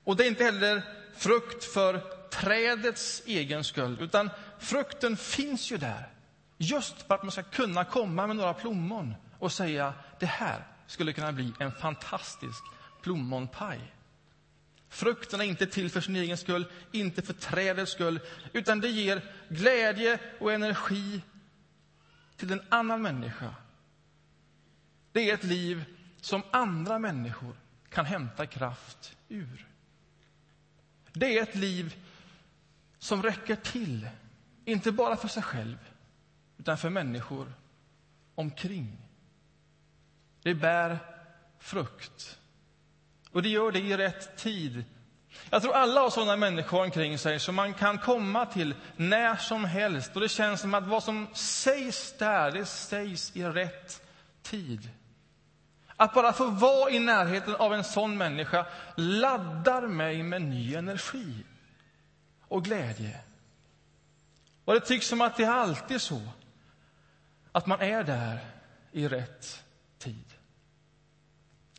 Och 0.03 0.15
det 0.15 0.23
är 0.23 0.27
inte 0.27 0.43
heller 0.43 0.83
frukt 1.15 1.63
för 1.63 2.01
trädets 2.29 3.23
egen 3.25 3.63
skull, 3.63 3.97
utan 4.01 4.29
frukten 4.59 5.17
finns 5.17 5.71
ju 5.71 5.77
där. 5.77 6.09
Just 6.57 7.01
för 7.01 7.15
att 7.15 7.23
man 7.23 7.31
ska 7.31 7.43
kunna 7.43 7.85
komma 7.85 8.27
med 8.27 8.35
några 8.35 8.53
plommon 8.53 9.15
och 9.39 9.51
säga 9.51 9.93
det 10.19 10.25
här 10.25 10.67
skulle 10.87 11.13
kunna 11.13 11.31
bli 11.31 11.53
en 11.59 11.71
fantastisk 11.71 12.63
plommonpaj. 13.01 13.93
Frukten 14.89 15.41
är 15.41 15.45
inte 15.45 15.65
till 15.65 15.89
för 15.89 16.01
sin 16.01 16.15
egen 16.15 16.37
skull, 16.37 16.65
inte 16.91 17.21
för 17.21 17.33
trädets 17.33 17.91
skull, 17.91 18.19
utan 18.53 18.81
det 18.81 18.89
ger 18.89 19.33
glädje 19.49 20.19
och 20.39 20.53
energi 20.53 21.21
till 22.37 22.51
en 22.51 22.61
annan 22.69 23.01
människa 23.01 23.55
det 25.11 25.29
är 25.29 25.33
ett 25.33 25.43
liv 25.43 25.85
som 26.21 26.41
andra 26.51 26.99
människor 26.99 27.55
kan 27.89 28.05
hämta 28.05 28.45
kraft 28.45 29.17
ur. 29.29 29.67
Det 31.13 31.37
är 31.37 31.43
ett 31.43 31.55
liv 31.55 31.95
som 32.99 33.23
räcker 33.23 33.55
till, 33.55 34.09
inte 34.65 34.91
bara 34.91 35.15
för 35.15 35.27
sig 35.27 35.43
själv, 35.43 35.77
utan 36.57 36.77
för 36.77 36.89
människor 36.89 37.53
omkring. 38.35 38.97
Det 40.41 40.53
bär 40.53 40.99
frukt. 41.59 42.39
Och 43.31 43.43
det 43.43 43.49
gör 43.49 43.71
det 43.71 43.79
i 43.79 43.97
rätt 43.97 44.37
tid. 44.37 44.83
Jag 45.49 45.61
tror 45.61 45.73
alla 45.73 46.01
har 46.01 46.09
sådana 46.09 46.35
människor 46.35 46.83
omkring 46.83 47.17
sig 47.17 47.39
som 47.39 47.55
man 47.55 47.73
kan 47.73 47.97
komma 47.97 48.45
till 48.45 48.75
när 48.95 49.35
som 49.35 49.65
helst. 49.65 50.15
Och 50.15 50.21
det 50.21 50.29
känns 50.29 50.61
som 50.61 50.73
att 50.73 50.87
vad 50.87 51.03
som 51.03 51.27
sägs 51.33 52.17
där, 52.17 52.51
det 52.51 52.65
sägs 52.65 53.35
i 53.35 53.43
rätt 53.43 54.01
tid. 54.41 54.89
Att 55.95 56.13
bara 56.13 56.33
få 56.33 56.45
vara 56.49 56.91
i 56.91 56.99
närheten 56.99 57.55
av 57.55 57.73
en 57.73 57.83
sån 57.83 58.17
människa 58.17 58.65
laddar 58.95 59.87
mig 59.87 60.23
med 60.23 60.41
ny 60.41 60.75
energi 60.75 61.45
och 62.47 62.63
glädje. 62.63 63.19
Och 64.65 64.73
det 64.73 64.79
tycks 64.79 65.07
som 65.07 65.21
att 65.21 65.37
det 65.37 65.43
är 65.43 65.51
alltid 65.51 66.01
så 66.01 66.21
att 67.51 67.67
man 67.67 67.81
är 67.81 68.03
där 68.03 68.39
i 68.91 69.07
rätt 69.07 69.63
tid. 69.97 70.33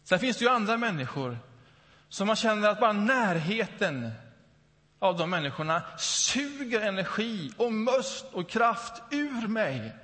Sen 0.04 0.19
finns 0.19 0.37
det 0.37 0.45
ju 0.45 0.50
andra 0.50 0.76
människor 0.76 1.38
som 2.09 2.26
man 2.26 2.37
känner 2.37 2.69
att 2.69 2.81
bara 2.81 2.92
närheten 2.92 4.11
av 4.99 5.16
de 5.16 5.31
människorna 5.31 5.83
suger 5.99 6.81
energi 6.81 7.52
och 7.57 7.73
must 7.73 8.25
och 8.33 8.50
kraft 8.50 9.02
ur 9.11 9.49
mig. 9.49 9.97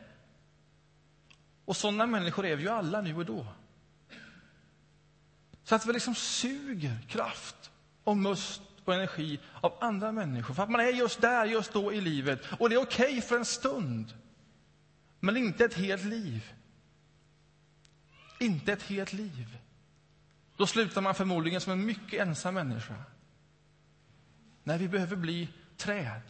Och 1.65 1.77
sådana 1.77 2.07
människor 2.07 2.47
är 2.47 2.57
vi 2.57 2.63
ju 2.63 2.69
alla 2.69 3.01
nu 3.01 3.17
och 3.17 3.27
då. 3.27 3.47
Så 5.69 5.75
att 5.75 5.87
vi 5.87 5.93
liksom 5.93 6.15
suger 6.15 6.99
kraft 7.09 7.71
och 8.05 8.17
must 8.17 8.63
och 8.85 8.95
energi 8.95 9.41
av 9.61 9.79
andra 9.81 10.13
människor. 10.13 10.55
För 10.55 10.63
att 10.63 10.71
man 10.71 10.81
är 10.81 10.89
just 10.89 11.21
där, 11.21 11.47
just 11.47 11.73
då 11.73 11.93
i 11.93 12.01
livet. 12.01 12.41
Och 12.59 12.69
det 12.69 12.75
är 12.75 12.83
okej 12.83 13.07
okay 13.07 13.21
för 13.21 13.37
en 13.37 13.45
stund. 13.45 14.15
Men 15.21 15.37
inte 15.37 15.65
ett 15.65 15.75
helt 15.75 16.05
liv. 16.05 16.53
Inte 18.41 18.73
ett 18.73 18.83
helt 18.83 19.13
liv. 19.13 19.59
Då 20.57 20.67
slutar 20.67 21.01
man 21.01 21.15
förmodligen 21.15 21.61
som 21.61 21.73
en 21.73 21.87
mycket 21.87 22.21
ensam 22.21 22.55
människa. 22.55 23.05
När 24.65 24.79
vi 24.79 24.89
behöver 24.89 25.17
bli 25.17 25.49
träd 25.77 26.23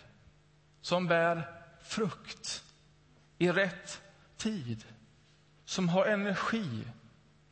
som 0.81 1.07
bär 1.07 1.43
frukt 1.83 2.65
i 3.39 3.51
rätt 3.51 4.01
tid. 4.37 4.85
Som 5.65 5.89
har 5.89 6.07
energi 6.07 6.85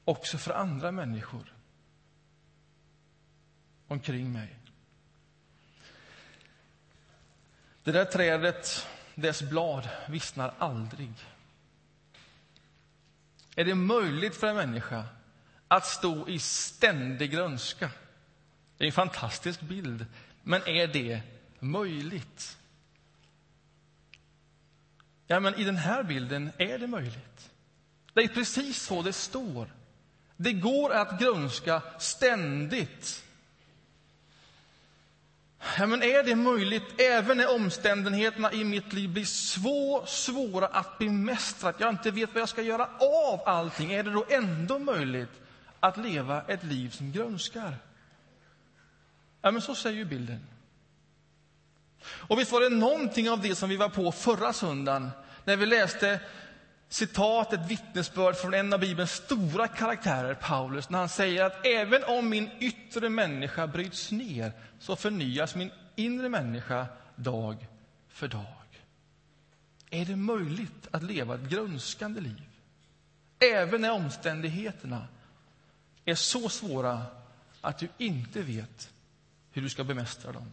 också 0.04 0.38
för 0.38 0.52
andra 0.54 0.90
människor 0.90 1.55
omkring 3.88 4.32
mig. 4.32 4.56
Det 7.82 7.92
där 7.92 8.04
trädet, 8.04 8.86
dess 9.14 9.42
blad, 9.42 9.88
vissnar 10.08 10.54
aldrig. 10.58 11.12
Är 13.56 13.64
det 13.64 13.74
möjligt 13.74 14.36
för 14.36 14.46
en 14.46 14.56
människa 14.56 15.04
att 15.68 15.86
stå 15.86 16.28
i 16.28 16.38
ständig 16.38 17.30
grönska? 17.30 17.90
Det 18.76 18.84
är 18.84 18.86
en 18.86 18.92
fantastisk 18.92 19.60
bild, 19.60 20.06
men 20.42 20.62
är 20.62 20.86
det 20.86 21.20
möjligt? 21.60 22.58
Ja, 25.26 25.40
men 25.40 25.54
i 25.54 25.64
den 25.64 25.76
här 25.76 26.02
bilden 26.02 26.52
är 26.58 26.78
det 26.78 26.86
möjligt. 26.86 27.50
Det 28.14 28.20
är 28.20 28.28
precis 28.28 28.82
så 28.82 29.02
det 29.02 29.12
står. 29.12 29.74
Det 30.36 30.52
går 30.52 30.92
att 30.92 31.20
grönska 31.20 31.82
ständigt. 31.98 33.25
Ja, 35.78 35.86
men 35.86 36.02
är 36.02 36.22
det 36.22 36.36
möjligt, 36.36 37.00
även 37.00 37.36
när 37.36 37.54
omständigheterna 37.54 38.52
i 38.52 38.64
mitt 38.64 38.92
liv 38.92 39.10
blir 39.10 39.24
så 39.24 40.04
svåra 40.06 40.66
att 40.66 40.98
bemästra, 40.98 41.68
att 41.68 41.80
jag 41.80 41.88
inte 41.88 42.10
vet 42.10 42.34
vad 42.34 42.40
jag 42.40 42.48
ska 42.48 42.62
göra 42.62 42.88
av 43.00 43.40
allting, 43.46 43.92
är 43.92 44.02
det 44.02 44.10
då 44.10 44.24
ändå 44.28 44.78
möjligt 44.78 45.40
att 45.80 45.96
leva 45.96 46.42
ett 46.42 46.64
liv 46.64 46.90
som 46.90 47.12
grönskar? 47.12 47.76
Ja, 49.42 49.50
men 49.50 49.62
så 49.62 49.74
säger 49.74 49.96
ju 49.96 50.04
bilden. 50.04 50.46
Och 52.06 52.38
visst 52.38 52.52
var 52.52 52.60
det 52.60 52.68
någonting 52.68 53.30
av 53.30 53.40
det 53.40 53.54
som 53.54 53.68
vi 53.68 53.76
var 53.76 53.88
på 53.88 54.12
förra 54.12 54.52
söndagen 54.52 55.10
när 55.44 55.56
vi 55.56 55.66
läste 55.66 56.20
citat, 56.88 57.52
ett 57.52 57.70
vittnesbörd 57.70 58.36
från 58.36 58.54
en 58.54 58.72
av 58.72 58.80
Bibelns 58.80 59.10
stora 59.10 59.68
karaktärer, 59.68 60.34
Paulus, 60.34 60.90
när 60.90 60.98
han 60.98 61.08
säger 61.08 61.44
att 61.44 61.66
även 61.66 62.04
om 62.04 62.28
min 62.28 62.50
yttre 62.58 63.08
människa 63.08 63.66
bryts 63.66 64.12
ner 64.12 64.52
så 64.78 64.96
förnyas 64.96 65.54
min 65.54 65.70
inre 65.96 66.28
människa 66.28 66.86
dag 67.16 67.66
för 68.08 68.28
dag. 68.28 68.82
Är 69.90 70.04
det 70.04 70.16
möjligt 70.16 70.88
att 70.90 71.02
leva 71.02 71.34
ett 71.34 71.48
grönskande 71.50 72.20
liv? 72.20 72.48
Även 73.38 73.80
när 73.80 73.92
omständigheterna 73.92 75.08
är 76.04 76.14
så 76.14 76.48
svåra 76.48 77.02
att 77.60 77.78
du 77.78 77.88
inte 77.98 78.42
vet 78.42 78.90
hur 79.50 79.62
du 79.62 79.68
ska 79.68 79.84
bemästra 79.84 80.32
dem. 80.32 80.52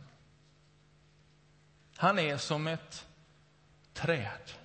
Han 1.95 2.19
är 2.19 2.37
som 2.37 2.67
ett 2.67 3.05
träd. 3.93 4.62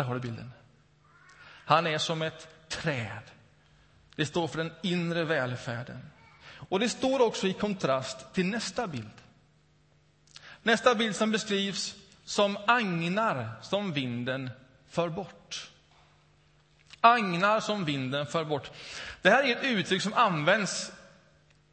Där 0.00 0.04
har 0.04 0.14
du 0.14 0.20
bilden. 0.20 0.52
Han 1.64 1.86
är 1.86 1.98
som 1.98 2.22
ett 2.22 2.48
träd. 2.68 3.22
Det 4.16 4.26
står 4.26 4.48
för 4.48 4.58
den 4.58 4.72
inre 4.82 5.24
välfärden. 5.24 6.10
Och 6.68 6.80
det 6.80 6.88
står 6.88 7.20
också 7.20 7.46
i 7.46 7.52
kontrast 7.52 8.32
till 8.34 8.46
nästa 8.46 8.86
bild. 8.86 9.10
Nästa 10.62 10.94
bild 10.94 11.16
som 11.16 11.30
beskrivs 11.30 11.94
som 12.24 12.58
agnar 12.66 13.52
som 13.62 13.92
vinden 13.92 14.50
för 14.88 15.08
bort. 15.08 15.70
Agnar 17.00 17.60
som 17.60 17.84
vinden 17.84 18.26
för 18.26 18.44
bort. 18.44 18.70
Det 19.22 19.30
här 19.30 19.44
är 19.44 19.56
ett 19.56 19.64
uttryck 19.64 20.02
som 20.02 20.14
används 20.14 20.92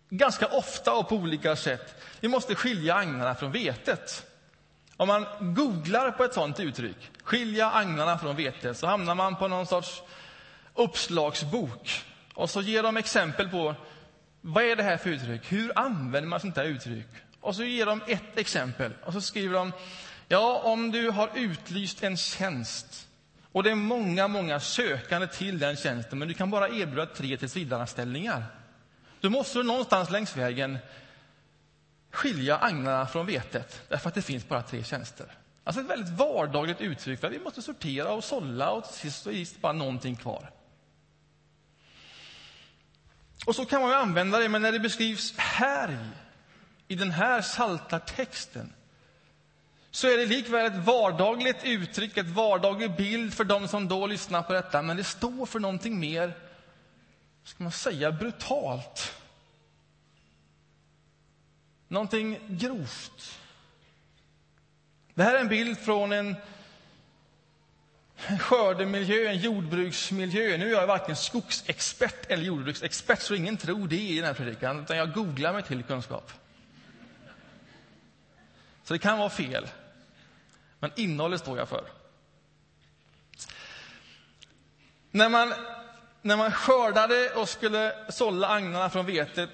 ganska 0.10 0.48
ofta 0.48 0.93
och 0.93 1.10
på 1.10 1.15
olika 1.15 1.55
sätt. 1.55 2.03
Vi 2.19 2.27
måste 2.27 2.55
skilja 2.55 2.96
agnarna 2.96 3.36
från 3.36 3.51
vetet. 3.51 4.25
Om 4.98 5.08
man 5.08 5.25
googlar 5.39 6.12
på 6.12 6.24
ett 6.24 6.34
sånt 6.34 6.60
uttryck, 6.60 7.12
skilja 7.24 7.72
agnarna 7.72 8.18
från 8.18 8.36
vetet, 8.36 8.77
så 8.77 8.88
hamnar 8.88 9.16
man 9.16 9.36
på 9.36 9.48
någon 9.48 9.66
sorts 9.66 10.01
uppslagsbok. 10.74 12.04
Och 12.34 12.50
så 12.50 12.62
ger 12.62 12.84
de 12.84 12.98
exempel 12.98 13.50
på 13.50 13.75
vad 14.42 14.63
är 14.63 14.75
det 14.75 14.84
här 14.84 14.98
för 14.98 15.10
uttryck, 15.10 15.51
hur 15.51 15.80
använder 15.80 16.30
man 16.30 16.39
sånt 16.39 16.58
här 16.58 16.66
uttryck? 16.66 17.08
Och 17.42 17.56
så 17.56 17.63
ger 17.63 17.86
de 17.86 18.01
ett 18.08 18.38
exempel 18.38 18.94
och 19.04 19.13
så 19.13 19.22
skriver 19.22 19.54
de, 19.54 19.72
ja, 20.27 20.62
om 20.63 20.92
du 20.92 21.10
har 21.10 21.30
utlyst 21.36 22.04
en 22.04 22.18
tjänst 22.18 23.08
och 23.51 23.63
det 23.63 23.72
är 23.72 23.75
många, 23.75 24.27
många 24.27 24.60
sökande 24.60 25.27
till 25.27 25.60
den 25.60 25.75
tjänsten, 25.75 26.20
men 26.20 26.27
du 26.27 26.34
kan 26.34 26.50
bara 26.50 26.70
erbjuda 26.70 27.06
tre 27.06 27.38
tillsvidareanställningar. 27.38 28.44
Då 29.22 29.30
måste 29.30 29.60
du 29.60 29.63
någonstans 29.63 30.10
längs 30.10 30.38
vägen 30.38 30.77
skilja 32.12 32.58
agnarna 32.58 33.08
från 33.08 33.26
vetet, 33.26 33.82
därför 33.90 34.10
att 34.10 34.16
det 34.16 34.22
finns 34.22 34.48
bara 34.48 34.62
tre 34.62 34.84
tjänster. 34.84 35.32
Alltså 35.64 35.82
ett 35.82 35.88
väldigt 35.88 36.14
vardagligt 36.14 36.82
uttryck 36.82 37.20
för 37.20 37.28
att 37.28 37.34
vi 37.34 37.40
måste 37.40 37.62
sortera 37.62 38.12
och 38.12 38.24
sålla 38.24 38.72
och 38.72 38.84
till 38.84 38.94
sist 38.94 39.24
så 39.24 39.30
är 39.30 39.34
det 39.34 39.62
bara 39.62 39.74
någonting 39.74 40.16
kvar. 40.16 40.52
Och 43.46 43.56
så 43.56 43.66
kan 43.66 43.82
man 43.82 43.90
ju 43.90 43.96
använda 43.96 44.40
det, 44.40 44.50
men 44.50 44.62
när 44.62 44.72
det 44.72 44.80
beskrivs 44.80 45.34
här 45.38 45.92
i, 46.88 46.94
i 46.94 46.96
den 46.96 47.12
här 47.12 47.42
salta 47.42 48.00
texten 48.00 48.74
så 49.92 50.08
är 50.08 50.18
det 50.18 50.26
likväl 50.26 50.66
ett 50.66 50.86
vardagligt 50.86 51.64
uttryck, 51.64 52.18
ett 52.18 52.30
vardaglig 52.30 52.96
bild 52.96 53.34
för 53.34 53.44
dem 53.44 53.68
som 53.68 53.88
då 53.88 54.08
lyssnar 54.08 54.42
på 54.42 54.54
detta, 54.54 54.82
men 54.82 54.98
det 54.98 55.04
står 55.04 55.46
för 55.46 55.60
någonting 55.60 56.00
mer, 56.00 56.34
ska 57.44 57.64
man 57.64 57.72
säga, 57.72 58.12
brutalt. 58.12 59.16
Någonting 61.88 62.39
grovt. 62.48 63.39
Det 65.13 65.24
här 65.24 65.36
är 65.36 65.39
en 65.39 65.48
bild 65.48 65.77
från 65.77 66.12
en 66.12 66.36
skördemiljö, 68.39 69.29
en 69.29 69.38
jordbruksmiljö. 69.38 70.58
Nu 70.58 70.67
är 70.67 70.80
jag 70.80 70.88
varken 70.88 71.15
skogsexpert 71.15 72.32
eller 72.32 72.43
jordbruksexpert, 72.43 73.21
så 73.21 73.36
ingen 73.36 73.58
tror 73.58 73.88
det 73.88 74.00
i 74.00 74.15
den 74.15 74.26
här 74.26 74.34
predikan, 74.34 74.80
utan 74.80 74.97
jag 74.97 75.13
googlar 75.13 75.54
mig 75.54 75.63
till 75.63 75.84
kunskap. 75.84 76.32
Så 78.84 78.93
det 78.93 79.00
kan 79.00 79.17
vara 79.17 79.30
fel, 79.30 79.67
men 80.80 80.91
innehållet 80.95 81.41
står 81.41 81.58
jag 81.58 81.69
för. 81.69 81.84
När 85.12 85.30
man, 85.30 85.54
när 86.21 86.38
man 86.38 86.52
skördade 86.52 87.30
och 87.30 87.50
skulle 87.50 88.12
sålla 88.12 88.47
agnarna 88.47 88.89
från 88.89 89.06
vetet 89.06 89.50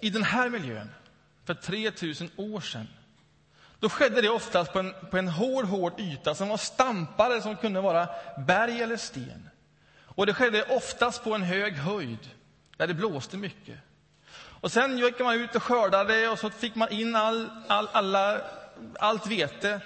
i 0.00 0.10
den 0.10 0.22
här 0.22 0.48
miljön 0.48 0.90
för 1.44 1.54
3000 1.54 2.30
år 2.36 2.60
sedan 2.60 2.88
då 3.80 3.88
skedde 3.88 4.20
det 4.20 4.28
oftast 4.28 4.72
på 4.72 4.78
en, 4.78 4.94
på 5.10 5.18
en 5.18 5.28
hård, 5.28 5.64
hård 5.64 6.00
yta 6.00 6.34
som 6.34 6.48
var 6.48 6.56
stampade, 6.56 7.42
som 7.42 7.56
kunde 7.56 7.80
vara 7.80 8.08
berg 8.46 8.82
eller 8.82 8.96
sten. 8.96 9.50
Och 10.04 10.26
det 10.26 10.34
skedde 10.34 10.62
oftast 10.62 11.24
på 11.24 11.34
en 11.34 11.42
hög 11.42 11.74
höjd, 11.74 12.30
där 12.76 12.86
det 12.86 12.94
blåste 12.94 13.36
mycket. 13.36 13.78
Och 14.32 14.72
sen 14.72 14.98
gick 14.98 15.18
man 15.18 15.34
ut 15.34 15.54
och 15.56 15.62
skördade 15.62 16.28
och 16.28 16.38
så 16.38 16.50
fick 16.50 16.74
man 16.74 16.92
in 16.92 17.16
all, 17.16 17.50
all, 17.68 17.88
alla, 17.92 18.40
allt 18.98 19.26
vete. 19.26 19.80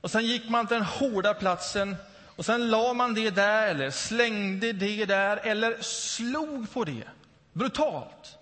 Och 0.00 0.10
sen 0.10 0.26
gick 0.26 0.48
man 0.48 0.66
till 0.66 0.76
den 0.76 0.86
hårda 0.86 1.34
platsen 1.34 1.96
och 2.36 2.44
sen 2.44 2.70
la 2.70 2.92
man 2.92 3.14
det 3.14 3.30
där, 3.30 3.68
eller 3.68 3.90
slängde 3.90 4.72
det 4.72 5.04
där, 5.04 5.36
eller 5.36 5.82
slog 5.82 6.72
på 6.72 6.84
det 6.84 7.04
brutalt. 7.52 8.38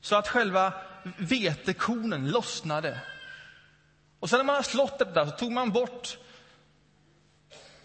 Så 0.00 0.16
att 0.16 0.28
själva 0.28 0.72
vetekornen 1.18 2.30
lossnade. 2.30 3.00
Och 4.20 4.30
sen 4.30 4.38
när 4.38 4.44
man 4.44 4.54
har 4.54 4.62
slått 4.62 4.98
det 4.98 5.04
där 5.04 5.26
så 5.26 5.30
tog 5.30 5.52
man 5.52 5.70
bort, 5.70 6.18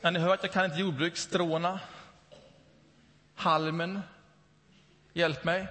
ja, 0.01 0.11
ni 0.11 0.19
hör 0.19 0.33
att 0.33 0.43
jag 0.43 0.51
kan 0.51 0.65
inte 0.65 0.79
jordbruk, 0.79 1.17
stråna, 1.17 1.79
halmen, 3.35 4.01
hjälp 5.13 5.43
mig. 5.43 5.67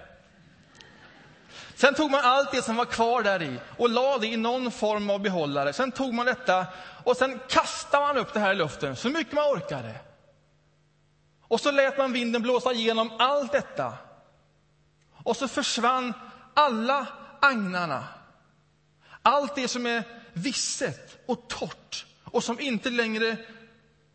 Sen 1.75 1.95
tog 1.95 2.11
man 2.11 2.21
allt 2.25 2.53
det 2.53 2.63
som 2.63 2.77
var 2.77 2.85
kvar 2.85 3.23
där 3.23 3.43
i 3.43 3.61
och 3.79 3.91
la 3.91 4.19
det 4.19 4.27
i 4.27 4.37
någon 4.37 4.71
form 4.71 5.11
av 5.11 5.21
behållare. 5.21 5.73
Sen 5.73 5.93
tog 5.93 6.15
man 6.15 6.27
detta 6.27 6.67
och 7.05 7.17
sen 7.17 7.41
kastade 7.49 8.07
man 8.07 8.17
upp 8.19 8.33
det 8.33 8.41
här 8.41 8.53
i 8.53 8.57
luften 8.57 8.97
så 8.97 9.09
mycket 9.09 9.33
man 9.33 9.45
orkade. 9.45 9.95
Och 11.41 11.61
så 11.61 11.71
lät 11.71 11.99
man 11.99 12.13
vinden 12.13 12.43
blåsa 12.43 12.73
igenom 12.73 13.11
allt 13.19 13.53
detta. 13.53 13.93
Och 15.23 15.37
så 15.37 15.49
försvann 15.49 16.13
alla 16.55 17.07
agnarna. 17.41 18.05
Allt 19.23 19.55
det 19.55 19.69
som 19.69 19.87
är 19.87 20.05
visset 20.33 21.19
och 21.27 21.49
torrt 21.49 22.07
och 22.25 22.45
som 22.45 22.61
inte 22.61 22.91
längre 22.91 23.37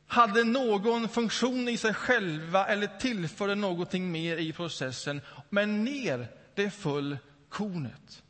hade 0.07 0.43
någon 0.43 1.09
funktion 1.09 1.69
i 1.69 1.77
sig 1.77 1.93
själva 1.93 2.67
eller 2.67 2.87
tillförde 2.87 3.55
någonting 3.55 4.11
mer 4.11 4.37
i 4.37 4.53
processen. 4.53 5.21
Men 5.49 5.83
ner 5.83 6.27
det 6.55 6.69
föll 6.69 7.17
kornet. 7.49 8.23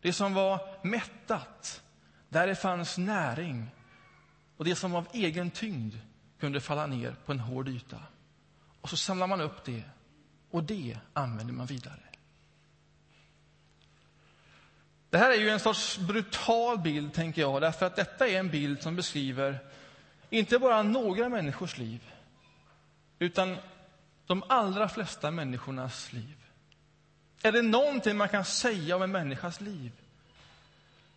Det 0.00 0.12
som 0.12 0.34
var 0.34 0.60
mättat, 0.82 1.82
där 2.28 2.46
det 2.46 2.54
fanns 2.54 2.98
näring 2.98 3.70
och 4.56 4.64
det 4.64 4.76
som 4.76 4.94
av 4.94 5.08
egen 5.12 5.50
tyngd 5.50 5.94
kunde 6.40 6.60
falla 6.60 6.86
ner 6.86 7.16
på 7.26 7.32
en 7.32 7.40
hård 7.40 7.68
yta. 7.68 8.02
Och 8.80 8.90
så 8.90 8.96
samlar 8.96 9.26
man 9.26 9.40
upp 9.40 9.64
det 9.64 9.82
och 10.50 10.64
det 10.64 10.98
använder 11.12 11.54
man 11.54 11.66
vidare. 11.66 12.09
Det 15.10 15.18
här 15.18 15.30
är 15.30 15.36
ju 15.36 15.50
en 15.50 15.60
sorts 15.60 15.98
brutal 15.98 16.78
bild, 16.78 17.14
tänker 17.14 17.42
jag, 17.42 17.60
därför 17.60 17.86
att 17.86 17.96
detta 17.96 18.28
är 18.28 18.38
en 18.38 18.50
bild 18.50 18.82
som 18.82 18.96
beskriver 18.96 19.58
inte 20.30 20.58
bara 20.58 20.82
några 20.82 21.28
människors 21.28 21.78
liv, 21.78 22.00
utan 23.18 23.56
de 24.26 24.42
allra 24.48 24.88
flesta 24.88 25.30
människornas 25.30 26.12
liv. 26.12 26.36
Är 27.42 27.52
det 27.52 27.62
någonting 27.62 28.16
man 28.16 28.28
kan 28.28 28.44
säga 28.44 28.96
om 28.96 29.02
en 29.02 29.12
människas 29.12 29.60
liv, 29.60 29.92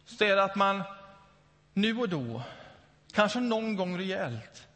så 0.06 0.23
är 0.23 0.36
det 0.36 0.43
att 0.43 0.56
man 0.56 0.84
nu 1.73 1.97
och 1.97 2.10
då, 2.10 2.43
kanske 3.12 3.39
någon 3.39 3.75
gång 3.75 3.97
rejält, 3.97 4.67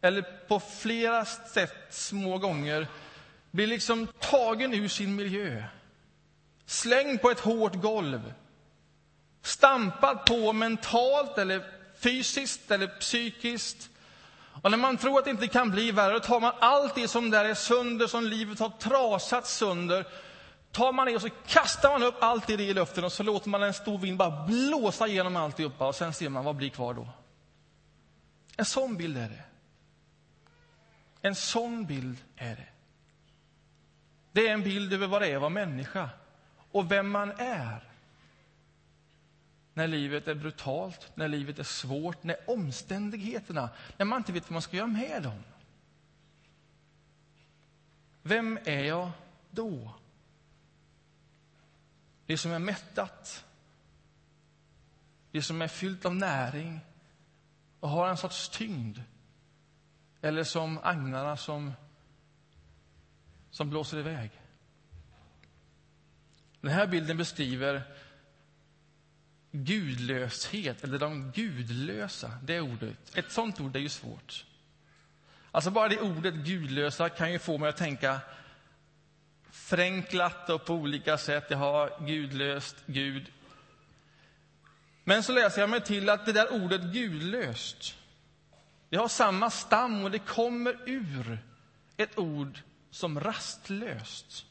eller 0.00 0.22
på 0.22 0.60
flera 0.60 1.24
sätt 1.24 1.86
små 1.90 2.38
gånger, 2.38 2.86
blir 3.50 3.66
liksom 3.66 4.06
tagen 4.06 4.74
ur 4.74 4.88
sin 4.88 5.16
miljö 5.16 5.64
slängd 6.70 7.22
på 7.22 7.30
ett 7.30 7.40
hårt 7.40 7.74
golv, 7.74 8.32
stampad 9.42 10.26
på 10.26 10.52
mentalt 10.52 11.38
eller 11.38 11.64
fysiskt 11.98 12.70
eller 12.70 12.86
psykiskt. 12.86 13.90
Och 14.62 14.70
när 14.70 14.78
man 14.78 14.96
tror 14.96 15.18
att 15.18 15.24
det 15.24 15.30
inte 15.30 15.48
kan 15.48 15.70
bli 15.70 15.92
värre, 15.92 16.12
då 16.12 16.20
tar 16.20 16.40
man 16.40 16.52
allt 16.58 16.94
det 16.94 17.08
som 17.08 17.30
där 17.30 17.44
är 17.44 17.54
sönder, 17.54 18.06
som 18.06 18.24
livet 18.24 18.58
har 18.58 18.70
trasat 18.70 19.46
sönder, 19.46 20.06
tar 20.72 20.92
man 20.92 21.06
det 21.06 21.14
och 21.14 21.22
så 21.22 21.30
kastar 21.46 21.90
man 21.90 22.02
upp 22.02 22.14
allt 22.20 22.46
det 22.46 22.52
i 22.52 22.74
luften 22.74 23.04
och 23.04 23.12
så 23.12 23.22
låter 23.22 23.48
man 23.48 23.62
en 23.62 23.74
stor 23.74 23.98
vind 23.98 24.16
bara 24.16 24.46
blåsa 24.46 25.06
igenom 25.06 25.36
alltihopa 25.36 25.88
och 25.88 25.94
sen 25.94 26.14
ser 26.14 26.28
man 26.28 26.44
vad 26.44 26.56
blir 26.56 26.70
kvar 26.70 26.94
då. 26.94 27.08
En 28.56 28.64
sån 28.64 28.96
bild 28.96 29.16
är 29.16 29.28
det. 29.28 29.44
En 31.22 31.34
sån 31.34 31.86
bild 31.86 32.18
är 32.36 32.56
det. 32.56 32.68
Det 34.32 34.48
är 34.48 34.52
en 34.52 34.62
bild 34.62 34.92
över 34.92 35.06
vad 35.06 35.22
det 35.22 35.28
är 35.28 35.34
att 35.34 35.40
vara 35.40 35.50
människa 35.50 36.10
och 36.70 36.90
vem 36.90 37.10
man 37.10 37.30
är. 37.38 37.84
När 39.74 39.86
livet 39.86 40.28
är 40.28 40.34
brutalt, 40.34 41.12
när 41.14 41.28
livet 41.28 41.58
är 41.58 41.62
svårt, 41.64 42.22
när 42.22 42.50
omständigheterna, 42.50 43.70
när 43.96 44.06
man 44.06 44.16
inte 44.18 44.32
vet 44.32 44.42
vad 44.42 44.52
man 44.52 44.62
ska 44.62 44.76
göra 44.76 44.86
med 44.86 45.22
dem. 45.22 45.42
Vem 48.22 48.58
är 48.64 48.84
jag 48.84 49.10
då? 49.50 49.94
Det 52.26 52.38
som 52.38 52.50
är 52.52 52.58
mättat, 52.58 53.44
det 55.30 55.42
som 55.42 55.62
är 55.62 55.68
fyllt 55.68 56.04
av 56.04 56.14
näring 56.14 56.80
och 57.80 57.88
har 57.88 58.08
en 58.08 58.16
sorts 58.16 58.48
tyngd. 58.48 58.98
Eller 60.20 60.44
som 60.44 60.78
agnarna 60.82 61.36
som, 61.36 61.72
som 63.50 63.70
blåser 63.70 63.98
iväg. 63.98 64.30
Den 66.60 66.70
här 66.70 66.86
bilden 66.86 67.16
beskriver 67.16 67.82
gudlöshet, 69.52 70.84
eller 70.84 70.98
de 70.98 71.32
gudlösa, 71.32 72.32
det 72.42 72.60
ordet. 72.60 73.16
Ett 73.16 73.32
sånt 73.32 73.60
ord 73.60 73.76
är 73.76 73.80
ju 73.80 73.88
svårt. 73.88 74.44
Alltså 75.50 75.70
bara 75.70 75.88
det 75.88 76.00
ordet 76.00 76.34
gudlösa 76.34 77.08
kan 77.08 77.32
ju 77.32 77.38
få 77.38 77.58
mig 77.58 77.68
att 77.68 77.76
tänka 77.76 78.20
förenklat 79.50 80.50
och 80.50 80.64
på 80.64 80.74
olika 80.74 81.18
sätt. 81.18 81.46
Jag 81.50 81.58
har 81.58 82.06
gudlöst, 82.06 82.76
Gud. 82.86 83.32
Men 85.04 85.22
så 85.22 85.32
läser 85.32 85.60
jag 85.60 85.70
mig 85.70 85.80
till 85.80 86.08
att 86.08 86.26
det 86.26 86.32
där 86.32 86.52
ordet 86.52 86.82
gudlöst, 86.82 87.96
det 88.88 88.96
har 88.96 89.08
samma 89.08 89.50
stam 89.50 90.04
och 90.04 90.10
det 90.10 90.18
kommer 90.18 90.76
ur 90.86 91.38
ett 91.96 92.18
ord 92.18 92.58
som 92.90 93.20
rastlöst. 93.20 94.46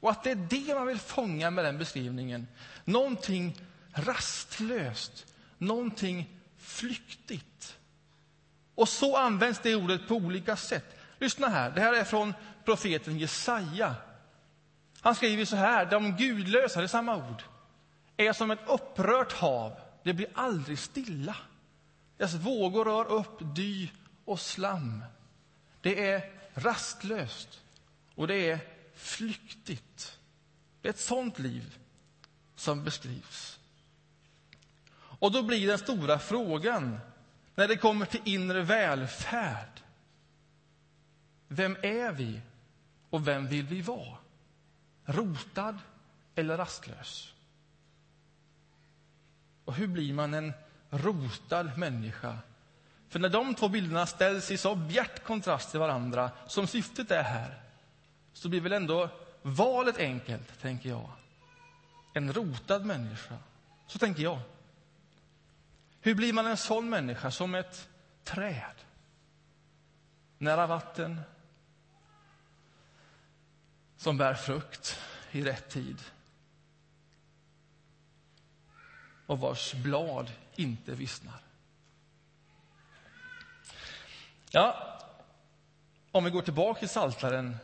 Och 0.00 0.10
att 0.10 0.24
det 0.24 0.30
är 0.30 0.36
det 0.36 0.74
man 0.74 0.86
vill 0.86 0.98
fånga 0.98 1.50
med 1.50 1.64
den 1.64 1.78
beskrivningen. 1.78 2.48
Någonting 2.84 3.56
rastlöst, 3.92 5.26
någonting 5.58 6.38
flyktigt. 6.58 7.76
Och 8.74 8.88
så 8.88 9.16
används 9.16 9.60
det 9.62 9.76
ordet 9.76 10.08
på 10.08 10.14
olika 10.14 10.56
sätt. 10.56 10.96
Lyssna 11.18 11.48
här, 11.48 11.70
det 11.70 11.80
här 11.80 11.92
är 11.92 12.04
från 12.04 12.34
profeten 12.64 13.18
Jesaja. 13.18 13.94
Han 15.00 15.14
skriver 15.14 15.44
så 15.44 15.56
här, 15.56 15.86
de 15.86 16.16
gudlösa, 16.16 16.80
det 16.80 16.86
är 16.86 16.88
samma 16.88 17.16
ord, 17.16 17.42
är 18.16 18.32
som 18.32 18.50
ett 18.50 18.68
upprört 18.68 19.32
hav. 19.32 19.80
Det 20.02 20.12
blir 20.12 20.28
aldrig 20.34 20.78
stilla. 20.78 21.36
Deras 22.16 22.34
vågor 22.34 22.84
rör 22.84 23.12
upp 23.12 23.38
dy 23.56 23.88
och 24.24 24.40
slam. 24.40 25.04
Det 25.80 26.10
är 26.10 26.30
rastlöst 26.54 27.60
och 28.14 28.26
det 28.26 28.50
är 28.50 28.58
flyktigt. 29.00 30.18
Det 30.80 30.88
är 30.88 30.90
ett 30.90 30.98
sånt 30.98 31.38
liv 31.38 31.78
som 32.54 32.84
beskrivs. 32.84 33.58
Och 34.92 35.32
då 35.32 35.42
blir 35.42 35.66
den 35.66 35.78
stora 35.78 36.18
frågan, 36.18 37.00
när 37.54 37.68
det 37.68 37.76
kommer 37.76 38.06
till 38.06 38.20
inre 38.24 38.62
välfärd. 38.62 39.80
Vem 41.48 41.76
är 41.82 42.12
vi 42.12 42.40
och 43.10 43.28
vem 43.28 43.46
vill 43.46 43.66
vi 43.66 43.82
vara? 43.82 44.16
Rotad 45.04 45.78
eller 46.34 46.56
rastlös? 46.56 47.34
Och 49.64 49.74
hur 49.74 49.86
blir 49.86 50.12
man 50.12 50.34
en 50.34 50.52
rotad 50.90 51.78
människa? 51.78 52.38
För 53.08 53.18
när 53.18 53.28
de 53.28 53.54
två 53.54 53.68
bilderna 53.68 54.06
ställs 54.06 54.50
i 54.50 54.56
så 54.56 54.74
bjärt 54.74 55.24
kontrast 55.24 55.70
till 55.70 55.80
varandra, 55.80 56.30
som 56.46 56.66
syftet 56.66 57.10
är 57.10 57.22
här, 57.22 57.59
så 58.40 58.48
blir 58.48 58.60
väl 58.60 58.72
ändå 58.72 59.10
valet 59.42 59.98
enkelt, 59.98 60.60
tänker 60.60 60.88
jag. 60.88 61.10
En 62.14 62.32
rotad 62.32 62.84
människa. 62.84 63.36
Så 63.86 63.98
tänker 63.98 64.22
jag. 64.22 64.40
Hur 66.00 66.14
blir 66.14 66.32
man 66.32 66.46
en 66.46 66.56
sån 66.56 66.90
människa? 66.90 67.30
Som 67.30 67.54
ett 67.54 67.88
träd. 68.24 68.74
Nära 70.38 70.66
vatten. 70.66 71.20
Som 73.96 74.16
bär 74.16 74.34
frukt 74.34 74.98
i 75.30 75.42
rätt 75.42 75.70
tid. 75.70 75.98
Och 79.26 79.40
vars 79.40 79.74
blad 79.74 80.30
inte 80.56 80.94
vissnar. 80.94 81.40
Ja, 84.50 84.98
om 86.12 86.24
vi 86.24 86.30
går 86.30 86.42
tillbaka 86.42 86.78
till 86.78 86.88
Saltaren 86.88 87.56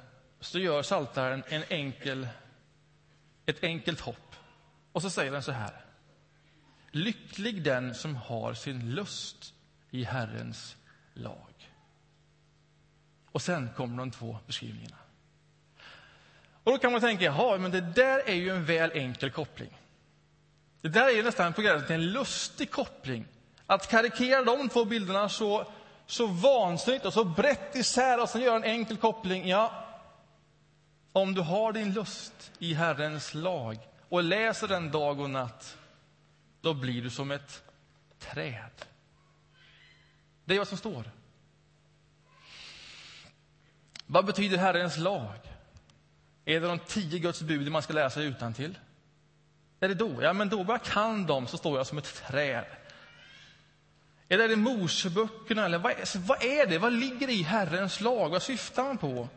så 0.46 0.58
gör 0.58 0.82
Saltaren 0.82 1.42
en 1.48 1.64
enkel, 1.68 2.28
ett 3.46 3.64
enkelt 3.64 4.00
hopp. 4.00 4.36
Och 4.92 5.02
så 5.02 5.10
säger 5.10 5.32
den 5.32 5.42
så 5.42 5.52
här. 5.52 5.84
Lycklig 6.90 7.62
den 7.62 7.94
som 7.94 8.16
har 8.16 8.54
sin 8.54 8.94
lust 8.94 9.54
i 9.90 10.04
Herrens 10.04 10.76
lag. 11.14 11.70
Och 13.32 13.42
sen 13.42 13.70
kommer 13.76 13.98
de 13.98 14.10
två 14.10 14.38
beskrivningarna. 14.46 14.96
Och 16.64 16.72
då 16.72 16.78
kan 16.78 16.92
man 16.92 17.00
tänka, 17.00 17.24
jaha, 17.24 17.58
men 17.58 17.70
det 17.70 17.80
där 17.80 18.28
är 18.28 18.34
ju 18.34 18.50
en 18.50 18.64
väl 18.64 18.90
enkel 18.94 19.30
koppling. 19.30 19.78
Det 20.80 20.88
där 20.88 21.06
är 21.06 21.16
ju 21.16 21.22
nästan 21.22 21.52
på 21.52 21.62
gränsen 21.62 21.86
till 21.86 21.94
en 21.94 22.12
lustig 22.12 22.70
koppling. 22.70 23.26
Att 23.66 23.90
karikera 23.90 24.44
de 24.44 24.68
två 24.68 24.84
bilderna 24.84 25.28
så, 25.28 25.66
så 26.06 26.26
vansinnigt 26.26 27.04
och 27.04 27.12
så 27.12 27.24
brett 27.24 27.76
isär 27.76 28.22
och 28.22 28.28
sen 28.28 28.42
göra 28.42 28.56
en 28.56 28.64
enkel 28.64 28.96
koppling. 28.96 29.48
Ja, 29.48 29.85
om 31.16 31.34
du 31.34 31.40
har 31.40 31.72
din 31.72 31.92
lust 31.92 32.52
i 32.58 32.74
Herrens 32.74 33.34
lag 33.34 33.78
och 34.08 34.22
läser 34.22 34.68
den 34.68 34.90
dag 34.90 35.20
och 35.20 35.30
natt, 35.30 35.78
då 36.60 36.74
blir 36.74 37.02
du 37.02 37.10
som 37.10 37.30
ett 37.30 37.62
träd. 38.18 38.70
Det 40.44 40.54
är 40.54 40.58
vad 40.58 40.68
som 40.68 40.78
står. 40.78 41.10
Vad 44.06 44.26
betyder 44.26 44.58
Herrens 44.58 44.96
lag? 44.96 45.38
Är 46.44 46.60
det 46.60 46.66
de 46.66 46.78
tio 46.78 47.18
Guds 47.18 47.42
bud 47.42 47.72
man 47.72 47.82
ska 47.82 47.92
läsa 47.92 48.22
utan 48.22 48.54
till? 48.54 48.78
Är 49.80 49.88
det 49.88 49.94
då? 49.94 50.22
Ja, 50.22 50.32
men 50.32 50.48
då 50.48 50.64
jag 50.68 50.82
kan 50.82 51.26
dem, 51.26 51.46
så 51.46 51.56
står 51.56 51.76
jag 51.76 51.86
som 51.86 51.98
ett 51.98 52.14
träd. 52.14 52.66
Är 54.28 54.48
det 54.48 54.56
Moseböckerna 54.56 55.64
eller 55.64 55.78
vad 55.78 55.92
är, 55.92 56.18
vad 56.18 56.42
är 56.42 56.66
det? 56.66 56.78
Vad 56.78 56.92
ligger 56.92 57.30
i 57.30 57.42
Herrens 57.42 58.00
lag? 58.00 58.28
Vad 58.28 58.42
syftar 58.42 58.84
man 58.84 58.98
på? 58.98 59.28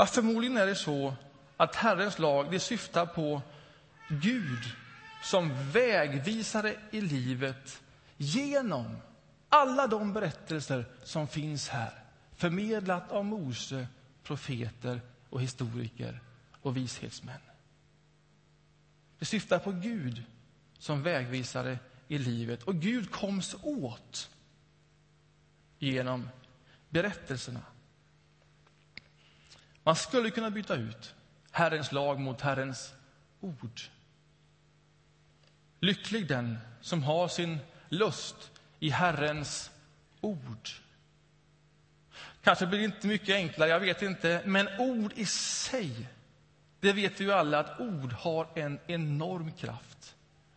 Ja, 0.00 0.06
förmodligen 0.06 0.56
är 0.56 0.66
det 0.66 0.74
så 0.74 1.14
att 1.56 1.74
Herrens 1.74 2.18
lag 2.18 2.50
det 2.50 2.60
syftar 2.60 3.06
på 3.06 3.42
Gud 4.08 4.72
som 5.22 5.70
vägvisare 5.70 6.76
i 6.90 7.00
livet 7.00 7.82
genom 8.16 8.96
alla 9.48 9.86
de 9.86 10.12
berättelser 10.12 10.84
som 11.04 11.28
finns 11.28 11.68
här 11.68 12.04
förmedlat 12.36 13.10
av 13.10 13.24
Mose, 13.24 13.86
profeter 14.22 15.00
och 15.30 15.42
historiker 15.42 16.20
och 16.62 16.76
vishetsmän. 16.76 17.40
Det 19.18 19.24
syftar 19.24 19.58
på 19.58 19.72
Gud 19.72 20.24
som 20.78 21.02
vägvisare 21.02 21.78
i 22.08 22.18
livet. 22.18 22.62
Och 22.62 22.74
Gud 22.74 23.10
koms 23.10 23.56
åt 23.62 24.30
genom 25.78 26.28
berättelserna. 26.88 27.62
Man 29.84 29.96
skulle 29.96 30.30
kunna 30.30 30.50
byta 30.50 30.74
ut 30.76 31.14
Herrens 31.50 31.92
lag 31.92 32.20
mot 32.20 32.40
Herrens 32.40 32.94
ord. 33.40 33.80
Lycklig 35.80 36.28
den 36.28 36.58
som 36.80 37.02
har 37.02 37.28
sin 37.28 37.58
lust 37.88 38.50
i 38.78 38.90
Herrens 38.90 39.70
ord. 40.20 40.68
Kanske 42.42 42.66
blir 42.66 42.78
det 42.78 42.84
inte 42.84 43.06
mycket 43.06 43.34
enklare, 43.34 43.70
jag 43.70 43.80
vet 43.80 44.02
inte. 44.02 44.42
Men 44.46 44.68
ord 44.78 45.12
i 45.16 45.26
sig, 45.26 46.08
det 46.80 46.92
vet 46.92 47.20
vi 47.20 47.24
ju 47.24 47.32
alla 47.32 47.58
att 47.58 47.80
ord 47.80 48.12
har 48.12 48.48
en 48.54 48.78
enorm 48.86 49.52
kraft 49.52 50.16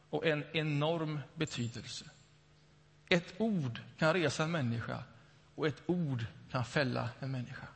och 0.10 0.26
en 0.26 0.44
enorm 0.54 1.20
betydelse. 1.36 2.06
Ett 3.10 3.34
ord 3.38 3.80
kan 3.98 4.14
resa 4.14 4.44
en 4.44 4.52
människa 4.52 5.04
och 5.56 5.68
ett 5.68 5.82
ord 5.86 6.26
kan 6.52 6.66
fälla 6.66 7.10
en 7.20 7.32
människa. 7.32 7.68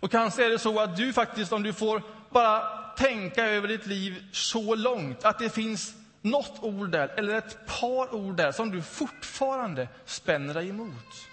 Och 0.00 0.10
kanske 0.10 0.44
är 0.44 0.50
det 0.50 0.58
så 0.58 0.80
att 0.80 0.96
du 0.96 1.12
faktiskt, 1.12 1.52
om 1.52 1.62
du 1.62 1.72
får 1.72 2.02
bara 2.30 2.78
tänka 2.96 3.46
över 3.46 3.68
ditt 3.68 3.86
liv 3.86 4.24
så 4.32 4.74
långt, 4.74 5.24
att 5.24 5.38
det 5.38 5.50
finns 5.50 5.94
något 6.22 6.58
ord 6.62 6.90
där, 6.90 7.08
eller 7.08 7.34
ett 7.34 7.66
par 7.66 8.14
ord 8.14 8.36
där, 8.36 8.52
som 8.52 8.70
du 8.70 8.82
fortfarande 8.82 9.88
spänner 10.04 10.54
dig 10.54 10.68
emot. 10.68 11.28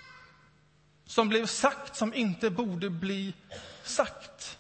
Som 1.06 1.30
blev 1.30 1.45
sagt 1.45 1.95
som 1.95 2.13
inte 2.13 2.49
borde 2.49 2.89
bli 2.89 3.34
sagt. 3.84 4.58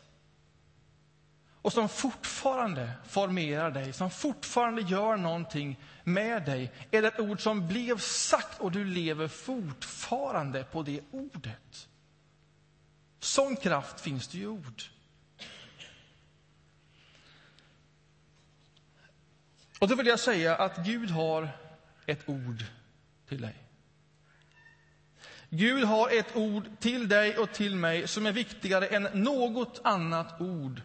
Och 1.61 1.73
som 1.73 1.89
fortfarande 1.89 2.91
formerar 3.07 3.71
dig, 3.71 3.93
som 3.93 4.11
fortfarande 4.11 4.81
gör 4.81 5.17
någonting 5.17 5.79
med 6.03 6.45
dig. 6.45 6.71
Är 6.91 7.01
det 7.01 7.07
ett 7.07 7.19
ord 7.19 7.41
som 7.41 7.67
blev 7.67 7.97
sagt 7.97 8.61
och 8.61 8.71
du 8.71 8.85
lever 8.85 9.27
fortfarande 9.27 10.63
på 10.63 10.81
det 10.81 11.01
ordet. 11.11 11.87
Sån 13.25 13.55
kraft 13.55 14.01
finns 14.01 14.27
det 14.27 14.37
i 14.37 14.47
ord. 14.47 14.83
Och 19.79 19.87
då 19.87 19.95
vill 19.95 20.07
jag 20.07 20.19
säga 20.19 20.55
att 20.55 20.77
Gud 20.77 21.09
har 21.09 21.49
ett 22.05 22.29
ord 22.29 22.63
till 23.27 23.41
dig. 23.41 23.55
Gud 25.49 25.83
har 25.83 26.09
ett 26.09 26.35
ord 26.35 26.79
till 26.79 27.07
dig 27.07 27.37
och 27.37 27.51
till 27.51 27.75
mig 27.75 28.07
som 28.07 28.25
är 28.25 28.31
viktigare 28.31 28.87
än 28.87 29.03
något 29.13 29.81
annat 29.83 30.41
ord 30.41 30.81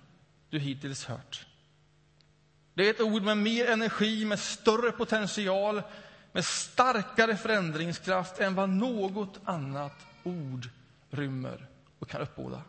du 0.50 0.58
hittills 0.58 1.04
hört. 1.04 1.46
Det 2.74 2.86
är 2.86 2.90
ett 2.90 3.00
ord 3.00 3.22
med 3.22 3.38
mer 3.38 3.70
energi, 3.70 4.24
med 4.24 4.38
större 4.38 4.92
potential, 4.92 5.82
med 6.32 6.44
starkare 6.44 7.36
förändringskraft 7.36 8.38
än 8.38 8.54
vad 8.54 8.68
något 8.68 9.40
annat 9.44 10.06
ord 10.24 10.68
rymmer 11.10 11.69
och 12.00 12.08
kan 12.08 12.20
uppbåda. 12.20 12.62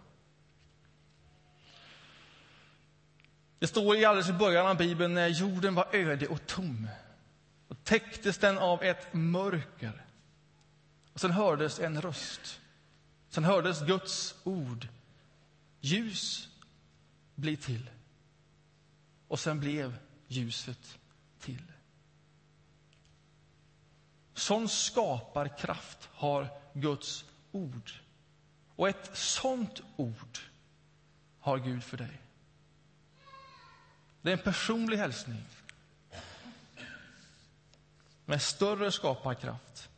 Det 3.59 3.67
står 3.67 3.95
i 3.95 4.05
alldeles 4.05 4.29
i 4.29 4.33
början 4.33 4.67
av 4.67 4.77
Bibeln 4.77 5.13
när 5.13 5.27
jorden 5.27 5.75
var 5.75 5.95
öde 5.95 6.27
och 6.27 6.45
tom 6.47 6.87
och 7.67 7.83
täcktes 7.83 8.37
den 8.37 8.57
av 8.57 8.83
ett 8.83 9.13
mörker. 9.13 10.05
Och 11.13 11.19
sen 11.19 11.31
hördes 11.31 11.79
en 11.79 12.01
röst. 12.01 12.61
Sen 13.29 13.43
hördes 13.43 13.81
Guds 13.85 14.35
ord. 14.43 14.87
Ljus, 15.79 16.49
bli 17.35 17.57
till. 17.57 17.89
Och 19.27 19.39
sen 19.39 19.59
blev 19.59 19.97
ljuset 20.27 20.99
till. 21.39 21.71
Sån 24.33 24.69
skaparkraft 24.69 26.09
har 26.13 26.47
Guds 26.73 27.25
ord. 27.51 27.91
Och 28.81 28.89
ett 28.89 29.09
sånt 29.13 29.81
ord 29.95 30.39
har 31.39 31.57
Gud 31.57 31.83
för 31.83 31.97
dig. 31.97 32.21
Det 34.21 34.29
är 34.29 34.37
en 34.37 34.43
personlig 34.43 34.97
hälsning 34.97 35.43
med 38.25 38.41
större 38.41 38.91
skaparkraft 38.91 39.89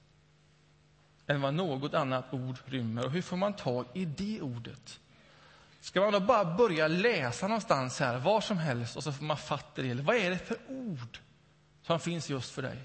än 1.28 1.42
vad 1.42 1.54
något 1.54 1.94
annat 1.94 2.34
ord 2.34 2.58
rymmer. 2.66 3.06
Och 3.06 3.12
hur 3.12 3.22
får 3.22 3.38
man 3.38 3.54
tag 3.54 3.86
i 3.94 4.06
det 4.06 4.42
ordet? 4.42 5.00
Ska 5.80 6.02
man 6.02 6.14
då 6.14 6.20
bara 6.20 6.56
börja 6.56 6.88
läsa 6.88 7.48
någonstans 7.48 8.00
här, 8.00 8.18
var 8.18 8.42
som 8.42 8.58
helst, 8.58 8.96
och 8.96 9.04
så 9.04 9.12
får 9.12 9.26
man 9.26 9.38
fatta 9.38 9.82
det? 9.82 9.90
Eller 9.90 10.04
vad 10.04 10.16
är 10.16 10.30
det 10.30 10.38
för 10.38 10.58
ord 10.68 11.20
som 11.82 12.00
finns 12.00 12.30
just 12.30 12.52
för 12.52 12.62
dig? 12.62 12.78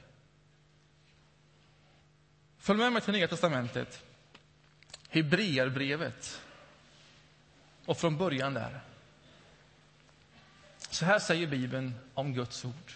Följ 2.59 2.79
med 2.79 2.93
mig 2.93 3.03
till 3.03 3.13
Nya 3.13 3.29
testamentet, 3.29 4.05
Hebreerbrevet. 5.09 6.43
Och 7.85 7.99
från 7.99 8.19
början 8.19 8.55
där. 8.55 8.81
Så 10.79 11.05
här 11.05 11.19
säger 11.19 11.47
Bibeln 11.47 11.95
om 12.15 12.35
Guds 12.35 12.65
ord. 12.65 12.93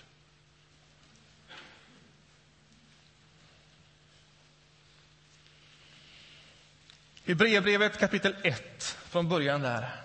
Hebreerbrevet 7.25 7.98
kapitel 7.98 8.37
1, 8.42 8.83
från 8.85 9.29
början 9.29 9.61
där. 9.61 10.03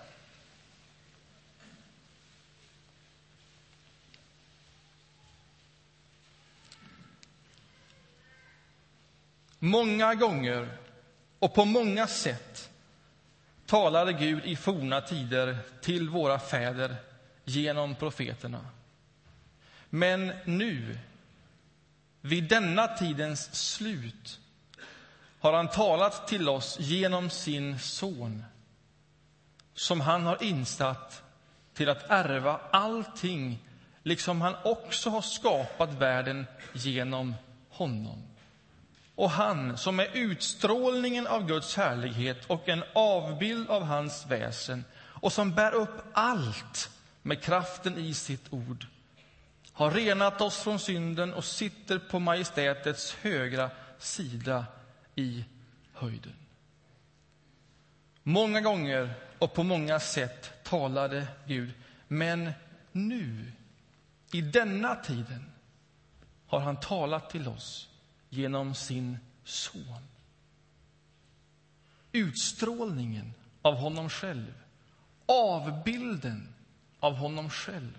Många 9.58 10.14
gånger 10.14 10.78
och 11.38 11.54
på 11.54 11.64
många 11.64 12.06
sätt 12.06 12.70
talade 13.66 14.12
Gud 14.12 14.44
i 14.44 14.56
forna 14.56 15.00
tider 15.00 15.58
till 15.80 16.08
våra 16.08 16.38
fäder 16.38 16.96
genom 17.44 17.94
profeterna. 17.94 18.66
Men 19.90 20.32
nu, 20.44 20.98
vid 22.20 22.48
denna 22.48 22.86
tidens 22.86 23.54
slut, 23.54 24.40
har 25.40 25.52
han 25.52 25.68
talat 25.68 26.28
till 26.28 26.48
oss 26.48 26.76
genom 26.80 27.30
sin 27.30 27.78
son 27.78 28.44
som 29.74 30.00
han 30.00 30.26
har 30.26 30.42
insatt 30.42 31.22
till 31.74 31.88
att 31.88 32.10
ärva 32.10 32.60
allting 32.70 33.58
liksom 34.02 34.40
han 34.40 34.54
också 34.64 35.10
har 35.10 35.22
skapat 35.22 35.94
världen 35.94 36.46
genom 36.72 37.34
honom. 37.68 38.27
Och 39.18 39.30
han, 39.30 39.78
som 39.78 40.00
är 40.00 40.08
utstrålningen 40.12 41.26
av 41.26 41.46
Guds 41.46 41.76
härlighet 41.76 42.44
och 42.46 42.68
en 42.68 42.84
avbild 42.92 43.70
av 43.70 43.82
hans 43.82 44.26
väsen 44.26 44.84
och 44.98 45.32
som 45.32 45.54
bär 45.54 45.74
upp 45.74 46.02
allt 46.12 46.90
med 47.22 47.42
kraften 47.42 47.98
i 47.98 48.14
sitt 48.14 48.52
ord 48.52 48.86
har 49.72 49.90
renat 49.90 50.40
oss 50.40 50.58
från 50.58 50.78
synden 50.78 51.34
och 51.34 51.44
sitter 51.44 51.98
på 51.98 52.18
majestätets 52.18 53.14
högra 53.14 53.70
sida 53.98 54.66
i 55.14 55.44
höjden. 55.92 56.36
Många 58.22 58.60
gånger 58.60 59.14
och 59.38 59.54
på 59.54 59.62
många 59.62 60.00
sätt 60.00 60.64
talade 60.64 61.26
Gud, 61.46 61.72
men 62.08 62.52
nu, 62.92 63.52
i 64.32 64.40
denna 64.40 64.94
tiden, 64.94 65.52
har 66.46 66.60
han 66.60 66.80
talat 66.80 67.30
till 67.30 67.48
oss 67.48 67.87
genom 68.28 68.74
sin 68.74 69.18
son. 69.44 70.08
Utstrålningen 72.12 73.34
av 73.62 73.74
honom 73.74 74.10
själv, 74.10 74.54
avbilden 75.26 76.54
av 77.00 77.14
honom 77.14 77.50
själv. 77.50 77.98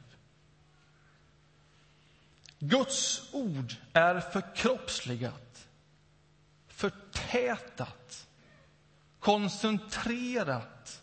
Guds 2.59 3.29
ord 3.33 3.75
är 3.93 4.19
förkroppsligat, 4.19 5.67
förtätat, 6.67 8.27
koncentrerat 9.19 11.01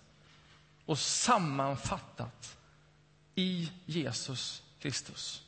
och 0.87 0.99
sammanfattat 0.99 2.57
i 3.35 3.73
Jesus 3.87 4.63
Kristus. 4.79 5.46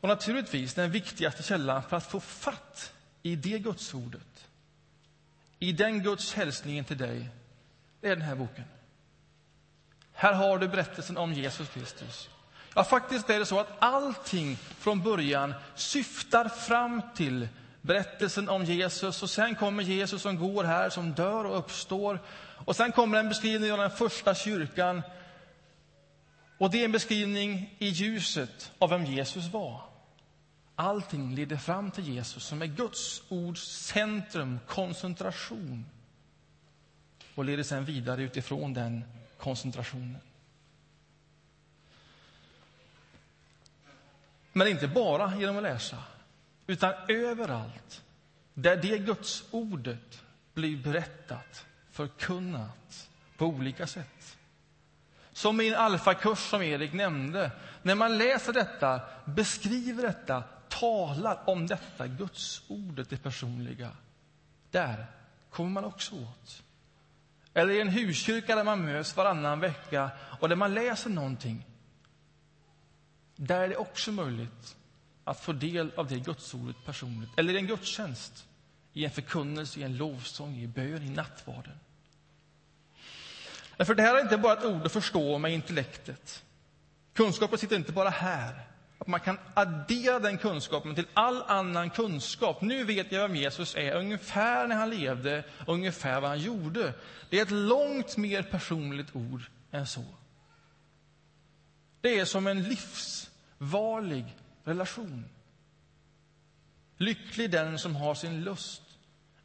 Och 0.00 0.08
naturligtvis 0.08 0.74
den 0.74 0.90
viktigaste 0.90 1.42
källan 1.42 1.82
för 1.82 1.96
att 1.96 2.10
få 2.10 2.20
fatt 2.20 2.92
i 3.22 3.36
det 3.36 3.58
Gudsordet, 3.58 4.46
i 5.58 5.72
den 5.72 6.02
Guds 6.02 6.34
hälsningen 6.34 6.84
till 6.84 6.98
dig, 6.98 7.28
det 8.00 8.06
är 8.08 8.16
den 8.16 8.24
här 8.24 8.34
boken. 8.34 8.64
Här 10.12 10.32
har 10.32 10.58
du 10.58 10.68
berättelsen 10.68 11.16
om 11.16 11.32
Jesus 11.32 11.68
Kristus. 11.68 12.28
Ja, 12.74 12.84
faktiskt 12.84 13.30
är 13.30 13.38
det 13.38 13.46
så 13.46 13.60
att 13.60 13.76
allting 13.78 14.56
från 14.56 15.02
början 15.02 15.54
syftar 15.74 16.48
fram 16.48 17.02
till 17.14 17.48
berättelsen 17.80 18.48
om 18.48 18.64
Jesus 18.64 19.22
och 19.22 19.30
sen 19.30 19.54
kommer 19.54 19.82
Jesus 19.82 20.22
som 20.22 20.36
går 20.36 20.64
här, 20.64 20.90
som 20.90 21.12
dör 21.12 21.44
och 21.44 21.58
uppstår. 21.58 22.20
Och 22.64 22.76
sen 22.76 22.92
kommer 22.92 23.18
en 23.18 23.28
beskrivning 23.28 23.72
av 23.72 23.78
den 23.78 23.90
första 23.90 24.34
kyrkan. 24.34 25.02
Och 26.58 26.70
det 26.70 26.80
är 26.80 26.84
en 26.84 26.92
beskrivning 26.92 27.76
i 27.78 27.88
ljuset 27.88 28.72
av 28.78 28.90
vem 28.90 29.04
Jesus 29.04 29.46
var. 29.46 29.89
Allting 30.80 31.34
leder 31.34 31.56
fram 31.56 31.90
till 31.90 32.08
Jesus 32.08 32.44
som 32.44 32.62
är 32.62 32.66
Guds 32.66 33.22
ords 33.28 33.62
centrum, 33.62 34.60
koncentration 34.66 35.86
och 37.34 37.44
leder 37.44 37.62
sen 37.62 37.84
vidare 37.84 38.22
utifrån 38.22 38.74
den 38.74 39.04
koncentrationen. 39.38 40.20
Men 44.52 44.68
inte 44.68 44.88
bara 44.88 45.36
genom 45.36 45.56
att 45.56 45.62
läsa, 45.62 45.96
utan 46.66 46.92
överallt 47.08 48.02
där 48.54 48.76
det 48.76 48.98
Guds 48.98 49.44
ordet 49.50 50.22
blir 50.54 50.82
berättat, 50.82 51.66
förkunnat 51.90 53.08
på 53.36 53.46
olika 53.46 53.86
sätt. 53.86 54.36
Som 55.32 55.60
i 55.60 55.68
en 55.68 55.74
alfakurs 55.74 56.38
som 56.38 56.62
Erik 56.62 56.92
nämnde. 56.92 57.50
När 57.82 57.94
man 57.94 58.18
läser 58.18 58.52
detta, 58.52 59.00
beskriver 59.24 60.02
detta, 60.02 60.44
talar 60.80 61.38
om 61.44 61.66
detta 61.66 62.06
gudsordet, 62.06 63.10
det 63.10 63.16
personliga. 63.16 63.90
Där 64.70 65.06
kommer 65.50 65.70
man 65.70 65.84
också 65.84 66.14
åt. 66.14 66.62
Eller 67.54 67.72
i 67.72 67.80
en 67.80 67.88
huskyrka 67.88 68.56
där 68.56 68.64
man 68.64 68.84
möts 68.84 69.16
varannan 69.16 69.60
vecka 69.60 70.10
och 70.40 70.48
där 70.48 70.56
man 70.56 70.74
läser 70.74 71.10
någonting. 71.10 71.66
Där 73.36 73.60
är 73.60 73.68
det 73.68 73.76
också 73.76 74.12
möjligt 74.12 74.76
att 75.24 75.40
få 75.40 75.52
del 75.52 75.90
av 75.96 76.06
det 76.06 76.18
gudsordet 76.18 76.76
personligt. 76.84 77.30
Eller 77.36 77.54
i 77.54 77.56
en 77.56 77.66
gudstjänst, 77.66 78.46
i 78.92 79.04
en 79.04 79.10
förkunnelse, 79.10 79.80
i 79.80 79.82
en 79.82 79.96
lovsång, 79.96 80.56
i 80.56 80.66
bön, 80.66 81.02
i 81.02 81.10
nattvarden. 81.10 81.78
För 83.78 83.94
det 83.94 84.02
här 84.02 84.16
är 84.16 84.20
inte 84.20 84.38
bara 84.38 84.52
ett 84.52 84.64
ord 84.64 84.86
att 84.86 84.92
förstå 84.92 85.38
med 85.38 85.52
intellektet. 85.52 86.44
Kunskapen 87.12 87.58
sitter 87.58 87.76
inte 87.76 87.92
bara 87.92 88.10
här. 88.10 88.69
Att 89.00 89.06
man 89.06 89.20
kan 89.20 89.38
addera 89.54 90.18
den 90.18 90.38
kunskapen 90.38 90.94
till 90.94 91.06
all 91.14 91.42
annan 91.42 91.90
kunskap. 91.90 92.60
Nu 92.60 92.84
vet 92.84 93.12
jag 93.12 93.22
vem 93.22 93.36
Jesus 93.36 93.74
är, 93.74 93.94
ungefär 93.94 94.66
när 94.66 94.76
han 94.76 94.90
levde, 94.90 95.44
ungefär 95.66 96.20
vad 96.20 96.30
han 96.30 96.38
gjorde. 96.38 96.94
Det 97.30 97.38
är 97.38 97.42
ett 97.42 97.50
långt 97.50 98.16
mer 98.16 98.42
personligt 98.42 99.16
ord 99.16 99.42
än 99.70 99.86
så. 99.86 100.04
Det 102.00 102.18
är 102.20 102.24
som 102.24 102.46
en 102.46 102.62
livsvarlig 102.62 104.36
relation. 104.64 105.24
Lycklig 106.96 107.50
den 107.50 107.78
som 107.78 107.96
har 107.96 108.14
sin 108.14 108.44
lust 108.44 108.82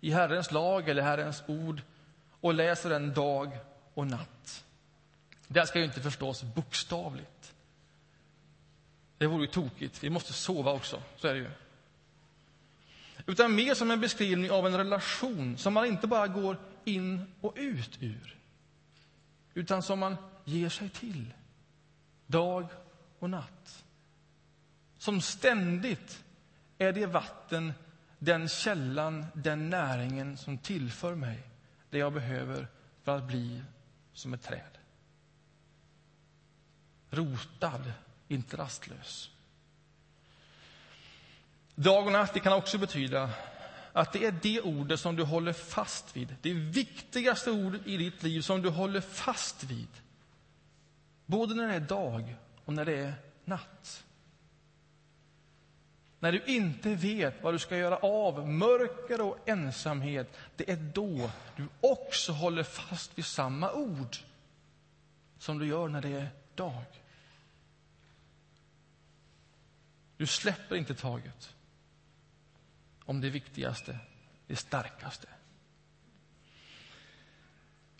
i 0.01 0.11
Herrens 0.11 0.51
lag 0.51 0.89
eller 0.89 1.01
Herrens 1.01 1.43
ord 1.47 1.81
och 2.41 2.53
läser 2.53 2.89
den 2.89 3.13
dag 3.13 3.51
och 3.93 4.07
natt. 4.07 4.63
Det 5.47 5.67
ska 5.67 5.79
ju 5.79 5.85
inte 5.85 6.01
förstås 6.01 6.43
bokstavligt. 6.43 7.34
Det 9.17 9.27
vore 9.27 9.41
ju 9.41 9.47
tokigt. 9.47 10.03
Vi 10.03 10.09
måste 10.09 10.33
sova 10.33 10.71
också, 10.71 11.01
så 11.17 11.27
är 11.27 11.33
det 11.33 11.39
ju. 11.39 11.49
Utan 13.25 13.55
mer 13.55 13.73
som 13.73 13.91
en 13.91 14.01
beskrivning 14.01 14.51
av 14.51 14.67
en 14.67 14.77
relation 14.77 15.57
som 15.57 15.73
man 15.73 15.85
inte 15.85 16.07
bara 16.07 16.27
går 16.27 16.57
in 16.85 17.25
och 17.41 17.53
ut 17.55 17.97
ur 18.01 18.35
utan 19.55 19.83
som 19.83 19.99
man 19.99 20.17
ger 20.43 20.69
sig 20.69 20.89
till, 20.89 21.33
dag 22.27 22.67
och 23.19 23.29
natt. 23.29 23.83
Som 24.97 25.21
ständigt 25.21 26.23
är 26.77 26.91
det 26.93 27.05
vatten, 27.05 27.73
den 28.19 28.49
källan, 28.49 29.25
den 29.33 29.69
näringen 29.69 30.37
som 30.37 30.57
tillför 30.57 31.15
mig 31.15 31.43
det 31.89 31.97
jag 31.97 32.13
behöver 32.13 32.67
för 33.03 33.17
att 33.17 33.23
bli 33.23 33.61
som 34.13 34.33
ett 34.33 34.43
träd. 34.43 34.77
Rotad, 37.09 37.91
inte 38.27 38.57
rastlös. 38.57 39.29
Dag 41.75 42.05
och 42.05 42.11
natt 42.11 42.33
det 42.33 42.39
kan 42.39 42.53
också 42.53 42.77
betyda 42.77 43.29
att 43.93 44.13
det 44.13 44.25
är 44.25 44.35
det 44.41 44.61
ordet 44.61 44.99
som 44.99 45.15
du 45.15 45.23
håller 45.23 45.53
fast 45.53 46.17
vid. 46.17 46.35
Det 46.41 46.53
viktigaste 46.53 47.51
ordet 47.51 47.87
i 47.87 47.97
ditt 47.97 48.23
liv 48.23 48.41
som 48.41 48.61
du 48.61 48.69
håller 48.69 49.01
fast 49.01 49.63
vid. 49.63 49.87
Både 51.25 51.55
när 51.55 51.67
det 51.67 51.73
är 51.73 51.79
dag 51.79 52.35
och 52.65 52.73
när 52.73 52.85
det 52.85 52.97
är 52.97 53.13
natt. 53.45 54.03
När 56.19 56.31
du 56.31 56.43
inte 56.45 56.95
vet 56.95 57.43
vad 57.43 57.53
du 57.53 57.59
ska 57.59 57.77
göra 57.77 57.97
av 57.97 58.49
mörker 58.49 59.21
och 59.21 59.49
ensamhet, 59.49 60.37
det 60.55 60.71
är 60.71 60.75
då 60.75 61.29
du 61.55 61.67
också 61.81 62.31
håller 62.31 62.63
fast 62.63 63.17
vid 63.17 63.25
samma 63.25 63.71
ord 63.71 64.17
som 65.39 65.59
du 65.59 65.67
gör 65.67 65.87
när 65.87 66.01
det 66.01 66.09
är 66.09 66.29
dag. 66.55 66.83
Du 70.17 70.25
släpper 70.27 70.75
inte 70.75 70.95
taget 70.95 71.55
om 73.05 73.21
det 73.21 73.29
viktigaste, 73.29 73.99
det 74.47 74.55
starkaste. 74.55 75.27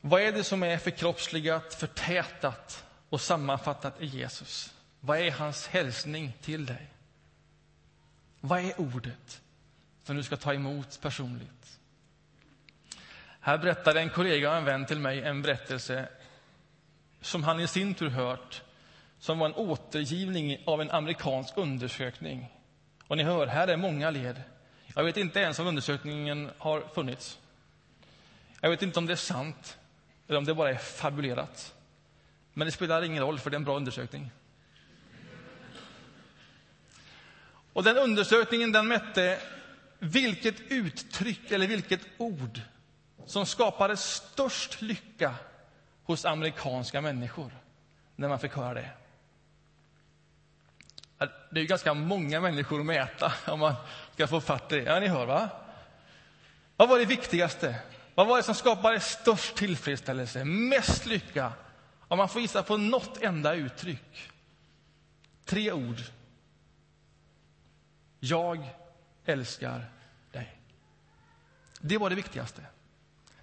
Vad 0.02 0.22
är 0.22 0.32
det 0.32 0.44
som 0.44 0.64
är 0.64 0.78
förkroppsligat, 0.78 1.74
förtätat 1.74 2.86
och 3.10 3.22
sammanfattat 3.22 4.02
i 4.02 4.06
Jesus? 4.06 4.74
Vad 5.00 5.18
är 5.20 5.32
hans 5.32 5.68
hälsning 5.68 6.38
till 6.42 6.66
dig? 6.66 6.88
Vad 8.40 8.60
är 8.60 8.82
ordet 8.82 9.42
som 10.04 10.16
du 10.16 10.24
ska 10.24 10.38
ta 10.38 10.54
emot 10.54 11.02
personligt? 11.02 11.80
Här 13.40 13.58
berättade 13.58 14.00
en 14.00 14.10
kollega 14.10 14.52
och 14.52 14.58
en 14.58 14.66
vän 14.66 14.86
till 14.86 15.00
mig 15.00 15.22
en 15.22 15.42
berättelse 15.42 16.10
som 17.22 17.44
han 17.44 17.60
i 17.60 17.68
sin 17.68 17.94
tur 17.94 18.10
hört 18.10 18.64
som 19.20 19.40
var 19.40 19.46
en 19.46 19.54
återgivning 19.54 20.58
av 20.66 20.82
en 20.82 20.92
amerikansk 20.92 21.58
undersökning. 21.58 22.52
Och 23.08 23.18
ni 23.18 23.24
hör, 23.24 23.48
här 23.48 23.68
är 23.68 23.78
många 23.78 24.10
led. 24.10 24.42
Jag 24.96 25.04
vet 25.04 25.18
inte 25.18 25.40
ens 25.40 25.60
om 25.60 25.68
undersökningen 25.68 26.52
har 26.58 26.82
funnits. 26.82 27.40
Jag 28.62 28.70
vet 28.70 28.82
inte 28.82 29.00
om 29.00 29.06
det 29.06 29.14
är 29.14 29.18
sant 29.18 29.78
eller 30.28 30.38
om 30.38 30.46
det 30.46 30.54
bara 30.54 30.70
är 30.70 30.76
fabulerat. 30.76 31.74
Men 32.54 32.66
det 32.66 32.72
spelar 32.72 33.04
ingen 33.04 33.24
roll, 33.24 33.40
för 33.40 33.50
det 33.50 33.56
är 33.56 33.60
en 33.60 33.64
bra 33.64 33.76
undersökning. 33.76 34.32
Och 37.74 37.84
den 37.84 37.98
undersökningen 37.98 38.72
den 38.72 38.88
mätte 38.88 39.40
vilket 40.00 40.62
uttryck 40.72 41.52
eller 41.52 41.68
vilket 41.68 42.02
ord 42.18 42.62
som 43.26 43.46
skapade 43.46 43.98
störst 43.98 44.82
lycka 44.82 45.36
hos 46.04 46.26
amerikanska 46.26 47.02
människor 47.02 47.52
när 48.16 48.28
man 48.28 48.40
fick 48.40 48.54
höra 48.54 48.74
det. 48.74 48.90
Det 51.50 51.60
är 51.60 51.66
ganska 51.66 51.94
många 51.94 52.42
människor 52.42 52.80
att 52.80 52.86
mäta 52.86 53.34
om 53.48 53.60
man 53.60 53.74
ska 54.14 54.28
få 54.28 54.42
fatt 54.42 54.72
i 54.72 54.76
det. 54.76 54.84
Ja, 54.84 55.00
ni 55.00 55.08
hör, 55.08 55.26
va? 55.26 55.50
Vad 56.76 56.90
var 56.90 57.00
det 57.00 57.06
viktigaste? 57.06 57.76
Vad 58.16 58.28
var 58.28 58.38
det 58.38 58.44
som 58.44 58.56
skapade 58.56 59.00
störst 59.00 59.56
tillfredsställelse, 59.56 60.44
mest 60.44 61.06
lycka? 61.06 61.54
Om 62.08 62.18
man 62.18 62.30
får 62.30 62.42
gissa 62.42 62.64
på 62.64 62.78
något 62.78 63.22
enda 63.22 63.54
uttryck. 63.54 64.32
Tre 65.46 65.72
ord. 65.72 66.02
Jag 68.20 68.70
älskar 69.26 69.86
dig. 70.32 70.58
Det 71.80 71.98
var 71.98 72.10
det 72.10 72.16
viktigaste. 72.16 72.62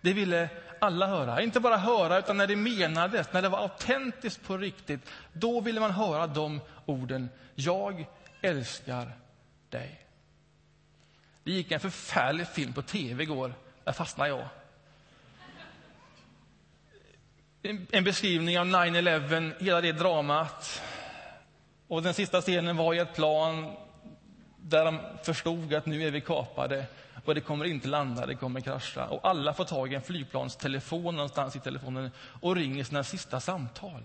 Det 0.02 0.12
ville 0.12 0.48
alla 0.78 1.06
höra. 1.06 1.42
Inte 1.42 1.60
bara 1.60 1.76
höra, 1.76 2.18
utan 2.18 2.36
när 2.36 2.46
det 2.46 2.56
menades, 2.56 3.32
när 3.32 3.42
det 3.42 3.48
var 3.48 3.58
autentiskt 3.58 4.46
på 4.46 4.56
riktigt, 4.56 5.00
då 5.32 5.60
ville 5.60 5.80
man 5.80 5.90
höra 5.90 6.26
de 6.26 6.60
orden. 6.86 7.28
Jag 7.54 8.06
älskar 8.40 9.12
dig. 9.68 10.06
Det 11.44 11.52
gick 11.52 11.72
en 11.72 11.80
förfärlig 11.80 12.48
film 12.48 12.72
på 12.72 12.82
tv 12.82 13.22
igår. 13.22 13.54
Där 13.84 13.92
fastnade 13.92 14.30
jag. 14.30 14.48
En 17.90 18.04
beskrivning 18.04 18.58
av 18.58 18.66
9-11, 18.66 19.62
hela 19.62 19.80
det 19.80 19.92
dramat. 19.92 20.82
Och 21.88 22.02
den 22.02 22.14
sista 22.14 22.40
scenen 22.40 22.76
var 22.76 22.94
i 22.94 22.98
ett 22.98 23.14
plan 23.14 23.76
där 24.56 24.84
de 24.84 25.00
förstod 25.24 25.74
att 25.74 25.86
nu 25.86 26.02
är 26.06 26.10
vi 26.10 26.20
kapade 26.20 26.86
och 27.24 27.34
det 27.34 27.40
kommer 27.40 27.64
inte 27.64 27.88
landa, 27.88 28.26
det 28.26 28.34
kommer 28.34 28.60
krascha. 28.60 29.06
Och 29.06 29.28
alla 29.28 29.54
får 29.54 29.64
tag 29.64 29.92
i 29.92 29.94
en 29.94 30.02
flygplanstelefon 30.02 31.16
någonstans 31.16 31.56
i 31.56 31.60
telefonen 31.60 32.10
och 32.40 32.56
ringer 32.56 32.84
sina 32.84 33.04
sista 33.04 33.40
samtal. 33.40 34.02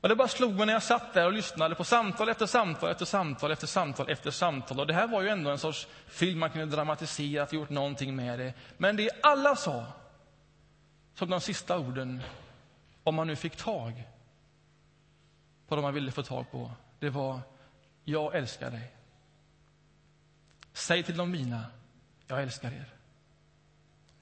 Och 0.00 0.08
det 0.08 0.16
bara 0.16 0.28
slog 0.28 0.54
mig 0.54 0.66
när 0.66 0.72
jag 0.72 0.82
satt 0.82 1.14
där 1.14 1.26
och 1.26 1.32
lyssnade 1.32 1.74
på 1.74 1.84
samtal 1.84 2.28
efter 2.28 2.46
samtal 2.46 2.90
efter 2.90 3.06
samtal 3.06 3.50
efter 3.50 3.66
samtal 3.66 4.10
efter 4.10 4.30
samtal. 4.30 4.80
Och 4.80 4.86
det 4.86 4.94
här 4.94 5.08
var 5.08 5.22
ju 5.22 5.28
ändå 5.28 5.50
en 5.50 5.58
sorts 5.58 5.88
film 6.06 6.38
man 6.38 6.50
kunde 6.50 6.76
dramatisera, 6.76 7.42
att 7.42 7.52
gjort 7.52 7.70
någonting 7.70 8.16
med 8.16 8.38
det. 8.38 8.54
Men 8.76 8.96
det 8.96 9.10
alla 9.22 9.56
sa, 9.56 9.84
som 11.14 11.30
de 11.30 11.40
sista 11.40 11.78
orden, 11.78 12.22
om 13.04 13.14
man 13.14 13.26
nu 13.26 13.36
fick 13.36 13.56
tag 13.56 14.04
på 15.68 15.74
vad 15.74 15.82
man 15.82 15.94
ville 15.94 16.10
få 16.10 16.22
tag 16.22 16.50
på, 16.50 16.70
det 16.98 17.10
var 17.10 17.40
jag 18.04 18.34
älskar 18.34 18.70
dig. 18.70 18.95
Säg 20.76 21.02
till 21.02 21.16
de 21.16 21.30
mina, 21.30 21.64
jag 22.26 22.42
älskar 22.42 22.72
er. 22.72 22.84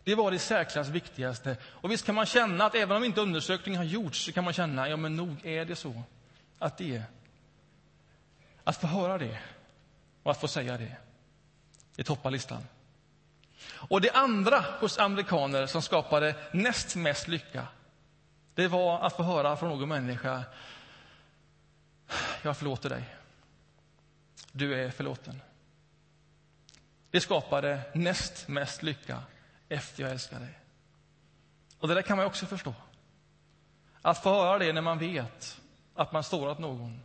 Det 0.05 0.15
var 0.15 0.31
det 0.31 0.39
särklass 0.39 0.89
viktigaste. 0.89 1.57
Och 1.65 1.91
visst 1.91 2.07
kan 2.07 2.15
man 2.15 2.27
känna 2.27 2.65
att 2.65 2.75
även 2.75 2.97
om 2.97 3.05
inte 3.05 3.21
undersökningen 3.21 3.79
har 3.79 3.85
gjorts 3.85 4.25
så 4.25 4.33
kan 4.33 4.45
man 4.45 4.53
känna, 4.53 4.89
ja 4.89 4.97
men 4.97 5.17
nog 5.17 5.47
är 5.47 5.65
det 5.65 5.77
så 5.77 6.03
att 6.59 6.79
det 6.79 6.97
är. 6.97 7.03
Att 8.65 8.77
få 8.77 8.87
höra 8.87 9.19
det 9.19 9.39
och 10.23 10.31
att 10.31 10.41
få 10.41 10.49
säga 10.49 10.79
det, 10.79 10.97
det 11.97 12.05
toppar 12.05 12.31
listan. 12.31 12.63
Och 13.69 14.01
det 14.01 14.11
andra 14.11 14.65
hos 14.81 14.99
amerikaner 14.99 15.67
som 15.67 15.83
skapade 15.83 16.35
näst 16.53 16.97
mest 16.97 17.29
lycka, 17.29 17.67
det 18.55 18.69
var 18.69 19.01
att 19.01 19.17
få 19.17 19.23
höra 19.23 19.57
från 19.57 19.69
någon 19.69 19.89
människa, 19.89 20.45
jag 22.43 22.57
förlåter 22.57 22.91
dig. 22.91 23.15
Du 24.53 24.85
är 24.85 24.91
förlåten. 24.91 25.41
Det 27.15 27.21
skapade 27.21 27.81
näst 27.93 28.49
mest 28.49 28.83
lycka 28.83 29.23
efter 29.69 30.03
jag 30.03 30.13
älskar 30.13 30.41
dig. 30.41 30.59
Och 31.79 31.89
det 31.89 31.95
där 31.95 32.03
kan 32.03 32.17
man 32.17 32.27
också 32.27 32.47
förstå. 32.47 32.75
Att 34.03 34.23
få 34.23 34.31
höra 34.31 34.59
det 34.59 34.73
när 34.73 34.81
man 34.81 34.99
vet 34.99 35.61
att 35.95 36.13
man 36.13 36.25
sårat 36.25 36.59
någon. 36.59 37.01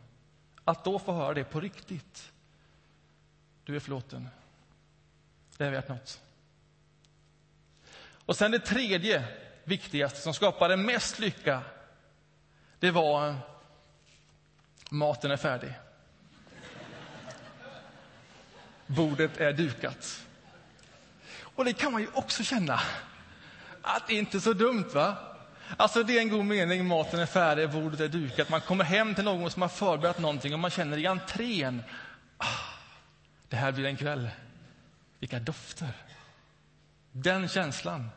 Att 0.64 0.84
då 0.84 1.00
få 1.00 1.14
höra 1.14 1.34
det 1.34 1.44
på 1.44 1.60
riktigt. 1.60 2.32
Du 3.64 3.76
är 3.76 3.80
förlåten. 3.80 4.30
Det 5.58 5.66
är 5.66 5.72
värt 5.72 5.90
något. 5.90 6.22
Och 8.26 8.36
sen 8.36 8.52
det 8.52 8.60
tredje 8.60 9.26
viktigaste 9.64 10.20
som 10.20 10.34
skapade 10.34 10.78
mest 10.78 11.20
lycka. 11.20 11.62
Det 12.80 12.92
var 12.92 13.36
maten 14.90 15.32
är 15.32 15.38
färdig. 15.38 15.74
Bordet 18.90 19.38
är 19.38 19.54
dukat. 19.54 20.26
Och 21.42 21.66
det 21.66 21.74
kan 21.74 21.92
man 21.92 22.02
ju 22.02 22.08
också 22.14 22.44
känna. 22.44 22.80
Att 23.82 24.08
det 24.08 24.14
inte 24.14 24.38
är 24.38 24.40
så 24.40 24.54
dumt, 24.54 24.90
va? 24.94 25.16
Alltså 25.78 26.04
det 26.04 26.18
är 26.18 26.22
en 26.22 26.30
god 26.30 26.46
mening, 26.46 26.88
maten 26.88 27.20
är 27.20 27.26
färdig, 27.26 27.70
bordet 27.70 28.00
är 28.00 28.08
dukat. 28.08 28.50
Man 28.50 28.62
kommer 28.62 28.84
hem 28.84 29.16
till 29.16 29.24
någon 29.24 29.52
som 29.52 29.62
har 29.62 29.70
förberett 29.70 30.20
någonting 30.20 30.54
och 30.54 30.60
man 30.60 30.72
känner 30.72 30.98
i 30.98 31.08
entrén, 31.08 31.84
ah, 32.38 32.46
det 33.48 33.56
här 33.56 33.72
blir 33.72 33.86
en 33.86 33.98
kväll. 33.98 34.30
Vilka 35.20 35.40
dofter! 35.40 35.92
Den 37.12 37.48
känslan. 37.48 38.10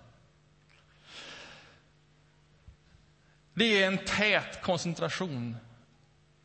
Det 3.54 3.82
är 3.82 3.86
en 3.86 3.98
tät 3.98 4.62
koncentration 4.62 5.56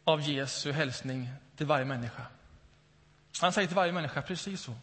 av 0.04 0.22
Jesu 0.22 0.72
hälsning 0.72 1.30
till 1.56 1.66
varje 1.66 1.86
människa. 1.86 2.24
Han 3.42 3.54
säger 3.54 3.68
till 3.68 3.76
varje 3.76 3.92
människa 3.92 4.22
precis 4.22 4.62
så. 4.62 4.76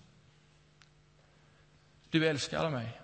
Du 2.11 2.29
älskar 2.29 2.71
mig, 2.71 3.01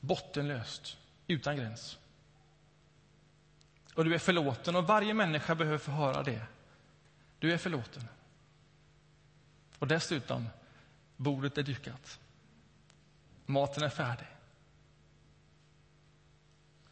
bottenlöst, 0.00 0.96
utan 1.26 1.56
gräns. 1.56 1.98
Och 3.94 4.04
du 4.04 4.14
är 4.14 4.18
förlåten 4.18 4.76
och 4.76 4.86
varje 4.86 5.14
människa 5.14 5.54
behöver 5.54 5.78
få 5.78 5.90
höra 5.90 6.22
det. 6.22 6.46
Du 7.38 7.52
är 7.52 7.58
förlåten. 7.58 8.08
Och 9.78 9.86
dessutom, 9.86 10.48
bordet 11.16 11.58
är 11.58 11.62
dukat. 11.62 12.18
Maten 13.46 13.82
är 13.82 13.88
färdig. 13.88 14.26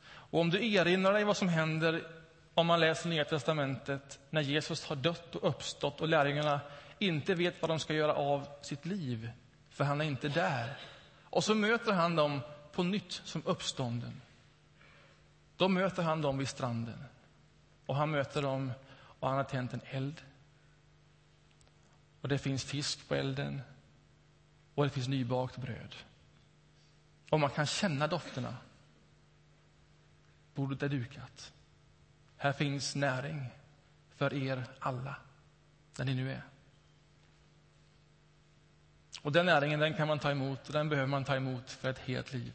Och 0.04 0.40
om 0.40 0.50
du 0.50 0.74
erinrar 0.74 1.12
dig 1.12 1.24
vad 1.24 1.36
som 1.36 1.48
händer 1.48 2.12
om 2.54 2.66
man 2.66 2.80
läser 2.80 3.08
Nya 3.08 3.24
Testamentet 3.24 4.18
när 4.30 4.40
Jesus 4.40 4.84
har 4.84 4.96
dött 4.96 5.34
och 5.34 5.48
uppstått 5.48 6.00
och 6.00 6.08
lärjungarna 6.08 6.60
inte 6.98 7.34
vet 7.34 7.62
vad 7.62 7.70
de 7.70 7.78
ska 7.78 7.94
göra 7.94 8.14
av 8.14 8.48
sitt 8.62 8.86
liv, 8.86 9.30
för 9.70 9.84
han 9.84 10.00
är 10.00 10.04
inte 10.04 10.28
där. 10.28 10.76
Och 11.22 11.44
så 11.44 11.54
möter 11.54 11.92
han 11.92 12.16
dem 12.16 12.40
på 12.72 12.82
nytt 12.82 13.12
som 13.12 13.42
uppstånden. 13.44 14.20
Då 15.56 15.68
möter 15.68 16.02
han 16.02 16.22
dem 16.22 16.38
vid 16.38 16.48
stranden. 16.48 17.04
Och 17.86 17.96
han 17.96 18.10
möter 18.10 18.42
dem 18.42 18.72
och 19.20 19.28
han 19.28 19.36
har 19.36 19.44
tänt 19.44 19.72
en 19.72 19.80
eld. 19.84 20.22
Och 22.20 22.28
det 22.28 22.38
finns 22.38 22.64
fisk 22.64 23.08
på 23.08 23.14
elden. 23.14 23.62
Och 24.74 24.84
det 24.84 24.90
finns 24.90 25.08
nybakt 25.08 25.56
bröd. 25.56 25.94
Och 27.30 27.40
man 27.40 27.50
kan 27.50 27.66
känna 27.66 28.06
dofterna. 28.06 28.56
Bordet 30.54 30.82
är 30.82 30.88
dukat. 30.88 31.52
Här 32.36 32.52
finns 32.52 32.94
näring 32.94 33.46
för 34.16 34.34
er 34.34 34.64
alla, 34.78 35.16
där 35.96 36.04
ni 36.04 36.14
nu 36.14 36.32
är. 36.32 36.42
Och 39.26 39.32
den 39.32 39.46
näringen 39.46 39.80
den 39.80 39.94
kan 39.94 40.08
man 40.08 40.18
ta 40.18 40.30
emot 40.30 40.66
och 40.66 40.72
den 40.72 40.88
behöver 40.88 41.08
man 41.08 41.24
ta 41.24 41.36
emot 41.36 41.70
för 41.70 41.90
ett 41.90 41.98
helt 41.98 42.32
liv. 42.32 42.52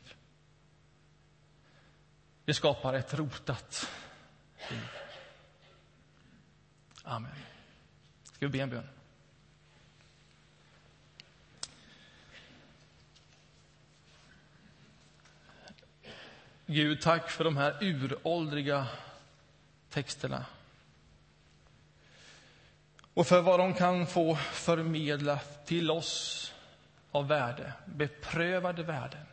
Det 2.46 2.54
skapar 2.54 2.94
ett 2.94 3.14
rotat 3.14 3.90
liv. 4.70 4.90
Amen. 7.04 7.32
Ska 8.24 8.46
vi 8.46 8.52
be 8.52 8.60
en 8.60 8.70
bön? 8.70 8.88
Gud, 16.66 17.02
tack 17.02 17.30
för 17.30 17.44
de 17.44 17.58
här 17.58 17.84
uråldriga 17.84 18.88
texterna. 19.90 20.46
Och 23.14 23.28
för 23.28 23.42
vad 23.42 23.60
de 23.60 23.74
kan 23.74 24.08
få 24.08 24.36
förmedla 24.36 25.40
till 25.66 25.92
oss 25.92 26.48
av 27.12 27.28
värde, 27.28 27.74
beprövade 27.86 28.84
värden. 28.84 29.26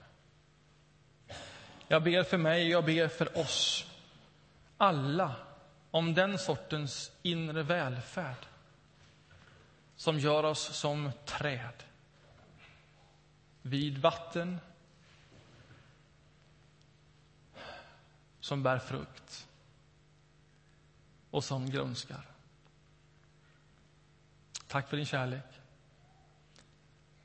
Jag 1.89 2.03
ber 2.03 2.23
för 2.23 2.39
mig, 2.39 2.69
jag 2.69 2.85
ber 2.85 3.09
för 3.09 3.39
oss 3.39 3.87
alla 4.77 5.37
om 5.91 6.15
den 6.15 6.39
sortens 6.39 7.13
inre 7.23 7.63
välfärd 7.63 8.47
som 9.97 10.19
gör 10.19 10.45
oss 10.45 10.77
som 10.77 11.13
träd 11.25 11.85
vid 13.63 13.99
vatten 13.99 14.61
som 18.41 18.63
bär 18.63 18.79
frukt 18.79 19.49
och 21.31 21.45
som 21.45 21.71
grönskar. 21.71 22.27
Tack 24.67 24.89
för 24.89 24.97
din 24.97 25.07
kärlek. 25.07 25.58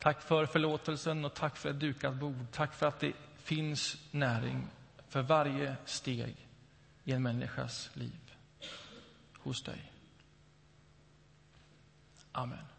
Tack 0.03 0.21
för 0.21 0.45
förlåtelsen 0.45 1.25
och 1.25 1.33
tack 1.33 1.57
för 1.57 1.69
ett 1.69 1.79
dukat 1.79 2.15
bord. 2.15 2.47
Tack 2.51 2.73
för 2.73 2.85
att 2.85 2.99
det 2.99 3.13
finns 3.35 3.97
näring 4.11 4.67
för 5.07 5.21
varje 5.21 5.75
steg 5.85 6.35
i 7.03 7.11
en 7.11 7.23
människas 7.23 7.89
liv 7.93 8.33
hos 9.37 9.63
dig. 9.63 9.91
Amen. 12.31 12.72